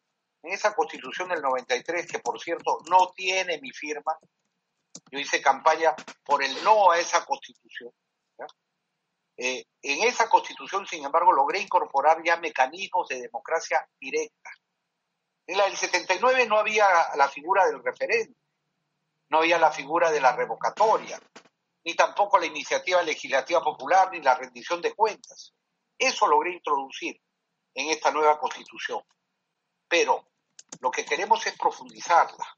[0.47, 4.17] en esa constitución del 93, que por cierto no tiene mi firma,
[5.11, 5.93] yo hice campaña
[6.25, 7.93] por el no a esa constitución.
[9.37, 14.51] Eh, en esa constitución, sin embargo, logré incorporar ya mecanismos de democracia directa.
[15.49, 16.87] En la del 79 no había
[17.17, 18.35] la figura del referéndum,
[19.29, 21.21] no había la figura de la revocatoria,
[21.85, 25.53] ni tampoco la iniciativa legislativa popular, ni la rendición de cuentas.
[25.99, 27.21] Eso logré introducir
[27.75, 29.03] en esta nueva constitución.
[29.89, 30.25] Pero
[30.81, 32.57] lo que queremos es profundizarla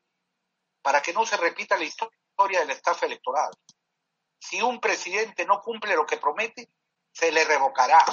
[0.82, 3.50] para que no se repita la historia de la estafa electoral.
[4.38, 6.70] Si un presidente no cumple lo que promete,
[7.12, 8.04] se le revocará.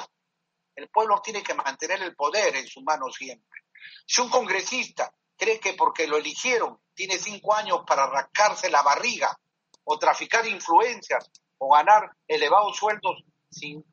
[0.76, 3.62] El pueblo tiene que mantener el poder en su mano siempre.
[4.06, 9.38] Si un congresista cree que porque lo eligieron tiene cinco años para arrancarse la barriga
[9.84, 13.84] o traficar influencias o ganar elevados sueldos sin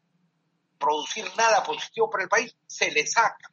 [0.78, 3.48] producir nada positivo para el país, se le saca.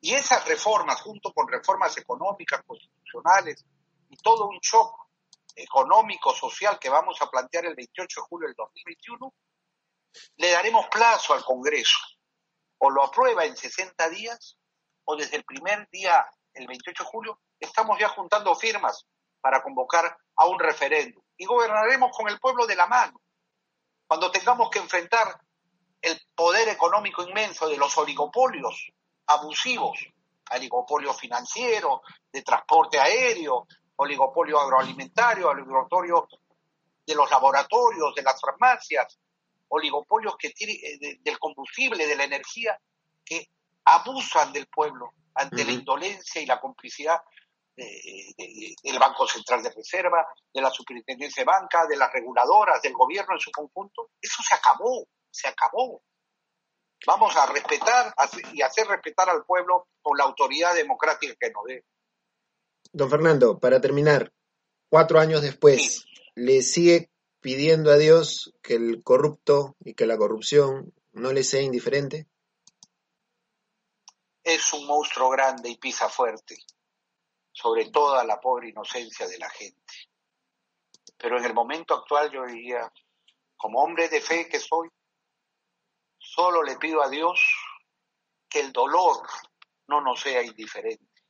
[0.00, 3.64] Y esas reformas, junto con reformas económicas, constitucionales
[4.08, 5.08] y todo un shock
[5.54, 9.34] económico, social que vamos a plantear el 28 de julio del 2021,
[10.36, 11.98] le daremos plazo al Congreso.
[12.78, 14.56] O lo aprueba en 60 días,
[15.04, 19.06] o desde el primer día, el 28 de julio, estamos ya juntando firmas
[19.40, 21.22] para convocar a un referéndum.
[21.36, 23.20] Y gobernaremos con el pueblo de la mano.
[24.06, 25.40] Cuando tengamos que enfrentar
[26.00, 28.92] el poder económico inmenso de los oligopolios
[29.30, 29.98] abusivos,
[30.52, 32.02] oligopolio financiero,
[32.32, 33.66] de transporte aéreo,
[33.96, 36.28] oligopolio agroalimentario, oligopolio
[37.06, 39.18] de los laboratorios, de las farmacias,
[39.68, 42.78] oligopolios que tiene, eh, de- del combustible, de la energía,
[43.24, 43.48] que
[43.84, 47.20] abusan del pueblo ante la indolencia y la complicidad
[47.76, 52.82] de- de- del Banco Central de Reserva, de la Superintendencia de Banca, de las reguladoras,
[52.82, 54.10] del gobierno en su conjunto.
[54.20, 56.02] Eso se acabó, se acabó.
[57.06, 58.14] Vamos a respetar
[58.52, 61.84] y hacer respetar al pueblo con la autoridad democrática que nos dé.
[62.92, 64.32] don Fernando, para terminar,
[64.88, 66.04] cuatro años después, Sí.
[66.34, 71.62] ¿le sigue pidiendo a Dios que el corrupto y que la corrupción no le sea
[71.62, 72.26] indiferente?
[74.42, 76.56] Es un monstruo grande y pisa fuerte,
[77.52, 79.94] sobre toda la pobre inocencia de la gente.
[81.16, 82.90] Pero en el momento actual yo diría,
[83.56, 84.88] como hombre de fe que soy,
[86.34, 87.40] solo le pido a Dios
[88.48, 89.28] que el dolor
[89.88, 91.22] no nos sea indiferente,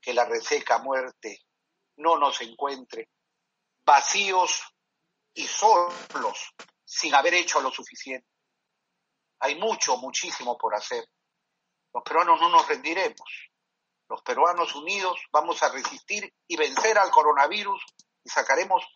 [0.00, 1.46] que la reseca muerte
[1.96, 3.08] no nos encuentre
[3.86, 4.62] vacíos
[5.32, 8.28] y solos sin haber hecho lo suficiente.
[9.40, 11.06] Hay mucho, muchísimo por hacer.
[11.94, 13.50] Los peruanos no nos rendiremos.
[14.08, 17.82] Los peruanos unidos vamos a resistir y vencer al coronavirus
[18.22, 18.86] y sacaremos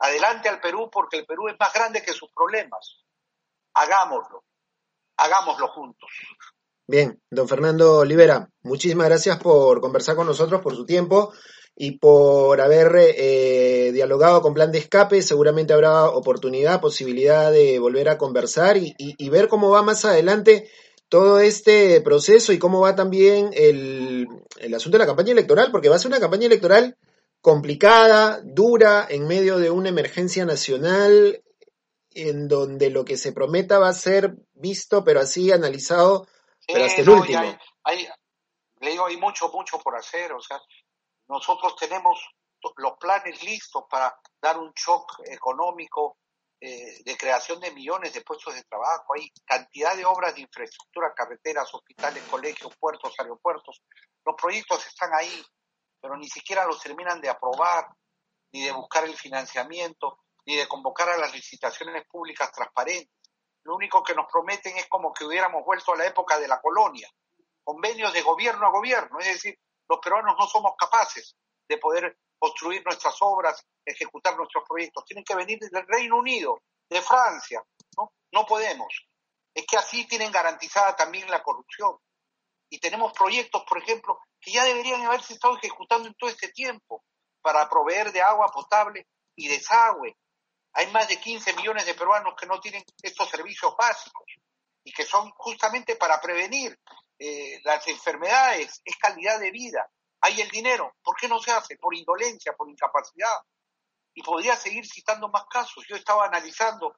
[0.00, 3.04] adelante al Perú porque el Perú es más grande que sus problemas.
[3.74, 4.44] Hagámoslo,
[5.18, 6.08] hagámoslo juntos.
[6.86, 11.34] Bien, don Fernando Olivera, muchísimas gracias por conversar con nosotros, por su tiempo
[11.76, 15.20] y por haber eh, dialogado con Plan de Escape.
[15.20, 20.70] Seguramente habrá oportunidad, posibilidad de volver a conversar y, ver cómo va más adelante
[21.10, 24.26] todo este proceso y cómo va también el,
[24.58, 26.96] el asunto de la campaña electoral, porque va a ser una campaña electoral
[27.42, 31.42] complicada, dura, en medio de una emergencia nacional,
[32.18, 36.26] en donde lo que se prometa va a ser visto, pero así analizado
[36.66, 37.38] pero hasta el no, último.
[37.38, 38.08] hay- hay-
[38.80, 40.32] le digo, hay mucho, mucho por hacer.
[40.32, 40.60] O sea,
[41.28, 42.18] nosotros tenemos
[42.76, 46.18] los planes listos para dar un shock económico
[46.60, 49.14] eh, de creación de millones de puestos de trabajo.
[49.14, 53.80] Hay cantidad de obras de infraestructura, carreteras, hospitales, colegios, puertos, aeropuertos.
[54.24, 55.40] Los proyectos están ahí,
[56.00, 57.86] pero ni siquiera los terminan de aprobar,
[58.52, 60.18] ni de buscar el financiamiento,
[60.48, 63.14] ni de convocar a las licitaciones públicas transparentes.
[63.64, 66.58] Lo único que nos prometen es como que hubiéramos vuelto a la época de la
[66.58, 67.06] colonia,
[67.62, 71.36] convenios de gobierno a gobierno, es decir, los peruanos no somos capaces
[71.68, 77.02] de poder construir nuestras obras, ejecutar nuestros proyectos, tienen que venir del Reino Unido, de
[77.02, 77.62] Francia,
[77.98, 78.14] ¿no?
[78.32, 78.88] No podemos.
[79.54, 81.98] Es que así tienen garantizada también la corrupción.
[82.70, 87.04] Y tenemos proyectos, por ejemplo, que ya deberían haberse estado ejecutando en todo este tiempo
[87.42, 90.16] para proveer de agua potable y desagüe.
[90.74, 94.26] Hay más de 15 millones de peruanos que no tienen estos servicios básicos
[94.84, 96.78] y que son justamente para prevenir
[97.18, 99.90] eh, las enfermedades, es calidad de vida.
[100.20, 101.76] Hay el dinero, ¿por qué no se hace?
[101.76, 103.42] Por indolencia, por incapacidad.
[104.14, 105.84] Y podría seguir citando más casos.
[105.88, 106.96] Yo estaba analizando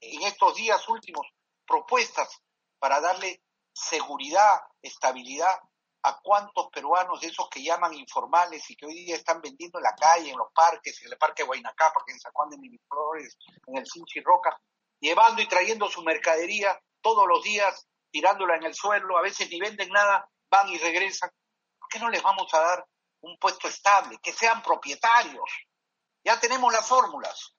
[0.00, 1.26] en estos días últimos
[1.66, 2.40] propuestas
[2.78, 3.42] para darle
[3.72, 5.56] seguridad, estabilidad
[6.04, 9.84] a cuántos peruanos de esos que llaman informales y que hoy día están vendiendo en
[9.84, 13.38] la calle, en los parques, en el parque Guaynacá, porque en San Juan de Miraflores,
[13.66, 14.60] en el Sinchi Roca,
[14.98, 19.60] llevando y trayendo su mercadería todos los días, tirándola en el suelo, a veces ni
[19.60, 21.30] venden nada, van y regresan.
[21.78, 22.86] ¿Por qué no les vamos a dar
[23.20, 25.48] un puesto estable, que sean propietarios?
[26.24, 27.54] Ya tenemos las fórmulas,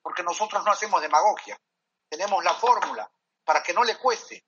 [0.00, 1.60] porque nosotros no hacemos demagogia.
[2.08, 3.10] Tenemos la fórmula
[3.44, 4.44] para que no le cueste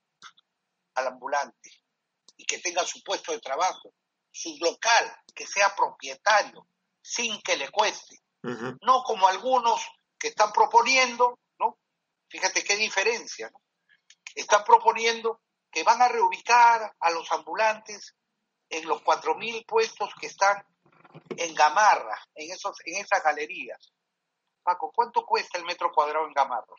[0.95, 1.80] al ambulante
[2.41, 3.93] y que tenga su puesto de trabajo,
[4.33, 6.67] su local, que sea propietario,
[7.03, 8.17] sin que le cueste.
[8.81, 9.87] No como algunos
[10.19, 11.77] que están proponiendo, ¿no?
[12.31, 13.61] Fíjate qué diferencia, ¿no?
[14.35, 18.15] Están proponiendo que van a reubicar a los ambulantes
[18.71, 20.65] en los 4.000 puestos que están
[21.37, 23.93] en Gamarra, en, esos, en esas galerías.
[24.63, 26.75] Paco, ¿cuánto cuesta el metro cuadrado en Gamarra?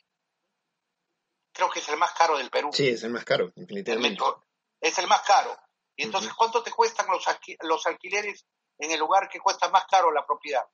[1.54, 2.72] Creo que es el más caro del Perú.
[2.74, 4.10] Sí, es el más caro, El definitivamente.
[4.10, 4.44] metro
[4.82, 5.56] es el más caro.
[5.96, 6.34] Y entonces.
[6.34, 7.24] ¿cuánto te cuestan los,
[7.62, 8.46] los alquileres
[8.80, 10.66] en el lugar que cuesta más caro la propiedad?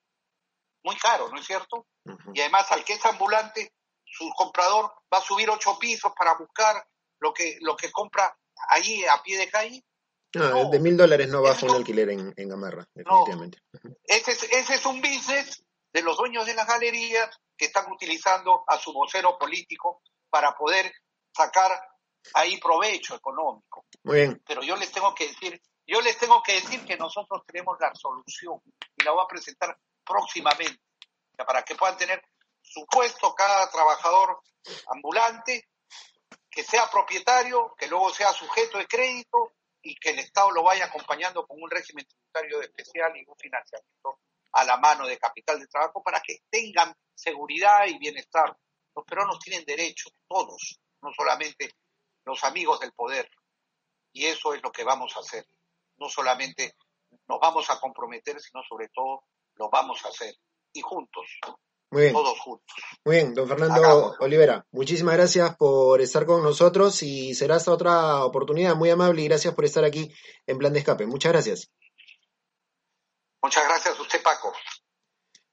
[0.84, 1.86] Muy caro, ¿no es cierto?
[2.34, 3.74] Y además, al que es ambulante,
[4.06, 6.88] su comprador va a subir ocho pisos para buscar
[7.20, 8.34] lo que, lo que compra
[8.70, 9.84] allí a pie de calle.
[10.36, 10.70] No, No.
[10.70, 13.60] de mil dólares no baja un alquiler en, en Gamarra, definitivamente.
[13.74, 13.98] Ujú.
[14.04, 18.64] Ese es, ese es un business de los dueños de las galerías que están utilizando
[18.68, 20.94] a su vocero político para poder
[21.36, 21.72] sacar
[22.34, 23.86] ahí provecho económico.
[24.04, 24.42] Muy bien.
[24.46, 27.94] pero yo les tengo que decir, yo les tengo que decir que nosotros tenemos la
[27.96, 28.62] solución
[28.96, 30.82] y la voy a presentar próximamente
[31.46, 32.24] para que puedan tener
[32.62, 34.42] su puesto cada trabajador
[34.88, 35.70] ambulante,
[36.50, 40.86] que sea propietario, que luego sea sujeto de crédito y que el Estado lo vaya
[40.86, 44.20] acompañando con un régimen tributario especial y un financiamiento
[44.54, 48.58] a la mano de capital de trabajo para que tengan seguridad y bienestar.
[48.96, 51.72] Los peruanos tienen derecho, todos, no solamente
[52.28, 53.28] los amigos del poder.
[54.14, 55.46] Y eso es lo que vamos a hacer.
[55.98, 56.76] No solamente
[57.28, 59.24] nos vamos a comprometer, sino sobre todo
[59.56, 60.36] lo vamos a hacer.
[60.74, 61.26] Y juntos,
[61.90, 62.14] Muy bien.
[62.14, 62.76] todos juntos.
[63.06, 64.16] Muy bien, don Fernando.
[64.20, 68.76] Olivera, muchísimas gracias por estar con nosotros y será hasta otra oportunidad.
[68.76, 70.14] Muy amable y gracias por estar aquí
[70.46, 71.08] en Plan de Escape.
[71.08, 71.72] Muchas gracias.
[73.42, 74.54] Muchas gracias a usted, Paco.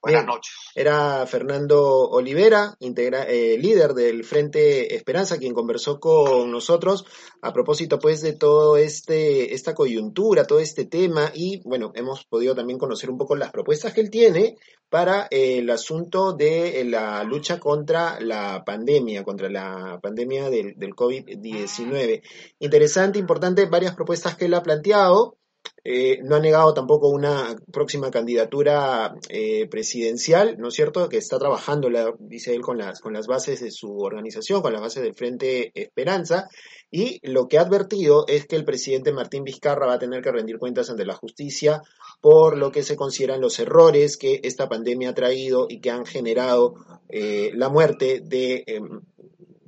[0.05, 0.53] Buenas noches.
[0.75, 7.05] Era Fernando Olivera, integra- eh, líder del Frente Esperanza, quien conversó con nosotros
[7.41, 12.53] a propósito pues de todo este esta coyuntura, todo este tema y bueno, hemos podido
[12.53, 14.57] también conocer un poco las propuestas que él tiene
[14.89, 20.75] para eh, el asunto de eh, la lucha contra la pandemia, contra la pandemia del,
[20.77, 22.21] del COVID-19.
[22.59, 25.37] Interesante, importante, varias propuestas que él ha planteado.
[25.83, 31.09] Eh, no ha negado tampoco una próxima candidatura eh, presidencial, ¿no es cierto?
[31.09, 34.73] Que está trabajando, la, dice él, con las, con las bases de su organización, con
[34.73, 36.47] las bases del Frente Esperanza,
[36.91, 40.31] y lo que ha advertido es que el presidente Martín Vizcarra va a tener que
[40.31, 41.81] rendir cuentas ante la justicia
[42.21, 46.05] por lo que se consideran los errores que esta pandemia ha traído y que han
[46.05, 46.75] generado
[47.09, 48.79] eh, la muerte de eh,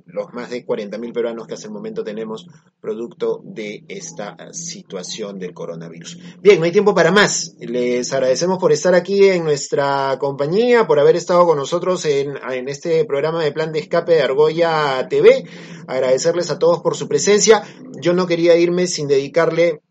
[0.08, 2.46] los más de 40.000 peruanos que hasta el momento tenemos
[2.80, 6.18] producto de esta situación del coronavirus.
[6.40, 7.54] Bien, no hay tiempo para más.
[7.60, 12.68] Les agradecemos por estar aquí en nuestra compañía, por haber estado con nosotros en, en
[12.68, 15.44] este programa de plan de escape de Argolla TV.
[15.86, 17.62] Agradecerles a todos por su presencia.
[18.00, 19.82] Yo no quería irme sin dedicarle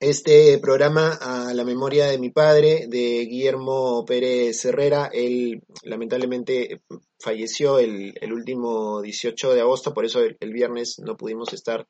[0.00, 5.10] este programa a la memoria de mi padre, de Guillermo Pérez Herrera.
[5.12, 6.80] Él lamentablemente
[7.20, 11.86] falleció el, el último 18 de agosto, por eso el, viernes no pudimos estar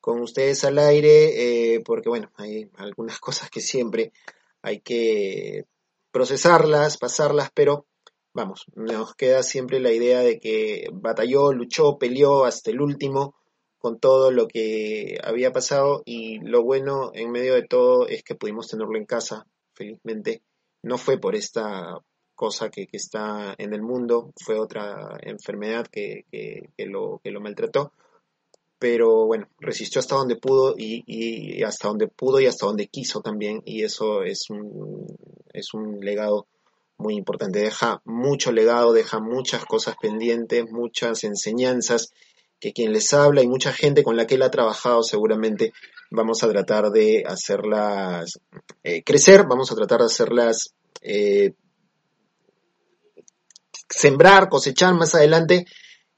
[0.00, 4.12] con ustedes al aire, eh, porque bueno, hay algunas cosas que siempre
[4.62, 5.66] hay que
[6.10, 7.86] procesarlas, pasarlas, pero
[8.32, 13.36] vamos, nos queda siempre la idea de que batalló, luchó, peleó hasta el último
[13.78, 18.36] con todo lo que había pasado y lo bueno en medio de todo es que
[18.36, 20.42] pudimos tenerlo en casa, felizmente.
[20.82, 21.98] No fue por esta
[22.42, 27.30] cosa que, que está en el mundo, fue otra enfermedad que, que, que lo, que
[27.30, 27.92] lo maltrató,
[28.80, 33.20] pero bueno, resistió hasta donde pudo y, y hasta donde pudo y hasta donde quiso
[33.20, 35.06] también, y eso es un,
[35.52, 36.48] es un legado
[36.96, 42.10] muy importante, deja mucho legado, deja muchas cosas pendientes, muchas enseñanzas
[42.58, 45.72] que quien les habla y mucha gente con la que él ha trabajado seguramente
[46.10, 48.40] vamos a tratar de hacerlas
[48.82, 51.52] eh, crecer, vamos a tratar de hacerlas eh,
[53.94, 55.66] sembrar, cosechar más adelante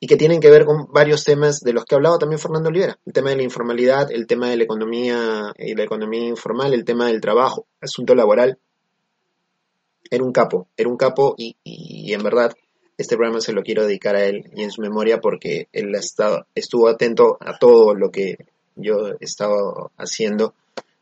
[0.00, 2.68] y que tienen que ver con varios temas de los que ha hablado también Fernando
[2.68, 6.74] Olivera, el tema de la informalidad, el tema de la economía y la economía informal,
[6.74, 8.58] el tema del trabajo, asunto laboral.
[10.10, 12.54] Era un capo, era un capo y, y en verdad
[12.98, 15.98] este programa se lo quiero dedicar a él y en su memoria porque él ha
[15.98, 18.36] estado, estuvo atento a todo lo que
[18.76, 20.54] yo he estado haciendo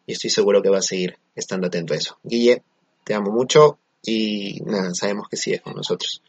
[0.06, 2.18] y estoy seguro que va a seguir estando atento a eso.
[2.22, 2.62] Guille,
[3.04, 6.22] te amo mucho y nada, sabemos que sigues con nosotros.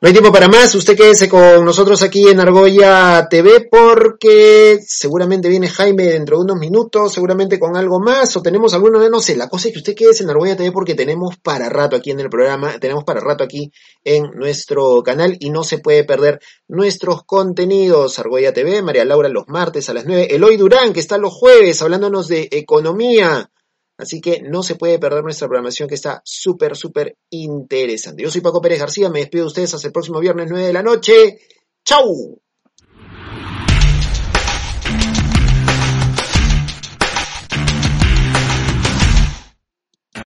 [0.00, 5.48] No hay tiempo para más, usted quédese con nosotros aquí en Argolla TV porque seguramente
[5.48, 9.20] viene Jaime dentro de unos minutos, seguramente con algo más o tenemos alguno de no
[9.20, 12.12] sé, la cosa es que usted quédese en Argolla TV porque tenemos para rato aquí
[12.12, 13.72] en el programa, tenemos para rato aquí
[14.04, 16.38] en nuestro canal y no se puede perder
[16.68, 18.20] nuestros contenidos.
[18.20, 21.82] Argolla TV, María Laura los martes a las 9, Eloy Durán que está los jueves
[21.82, 23.50] hablándonos de economía.
[23.98, 28.22] Así que no se puede perder nuestra programación que está súper, súper interesante.
[28.22, 30.72] Yo soy Paco Pérez García, me despido de ustedes hasta el próximo viernes 9 de
[30.72, 31.38] la noche.
[31.84, 32.40] ¡Chau!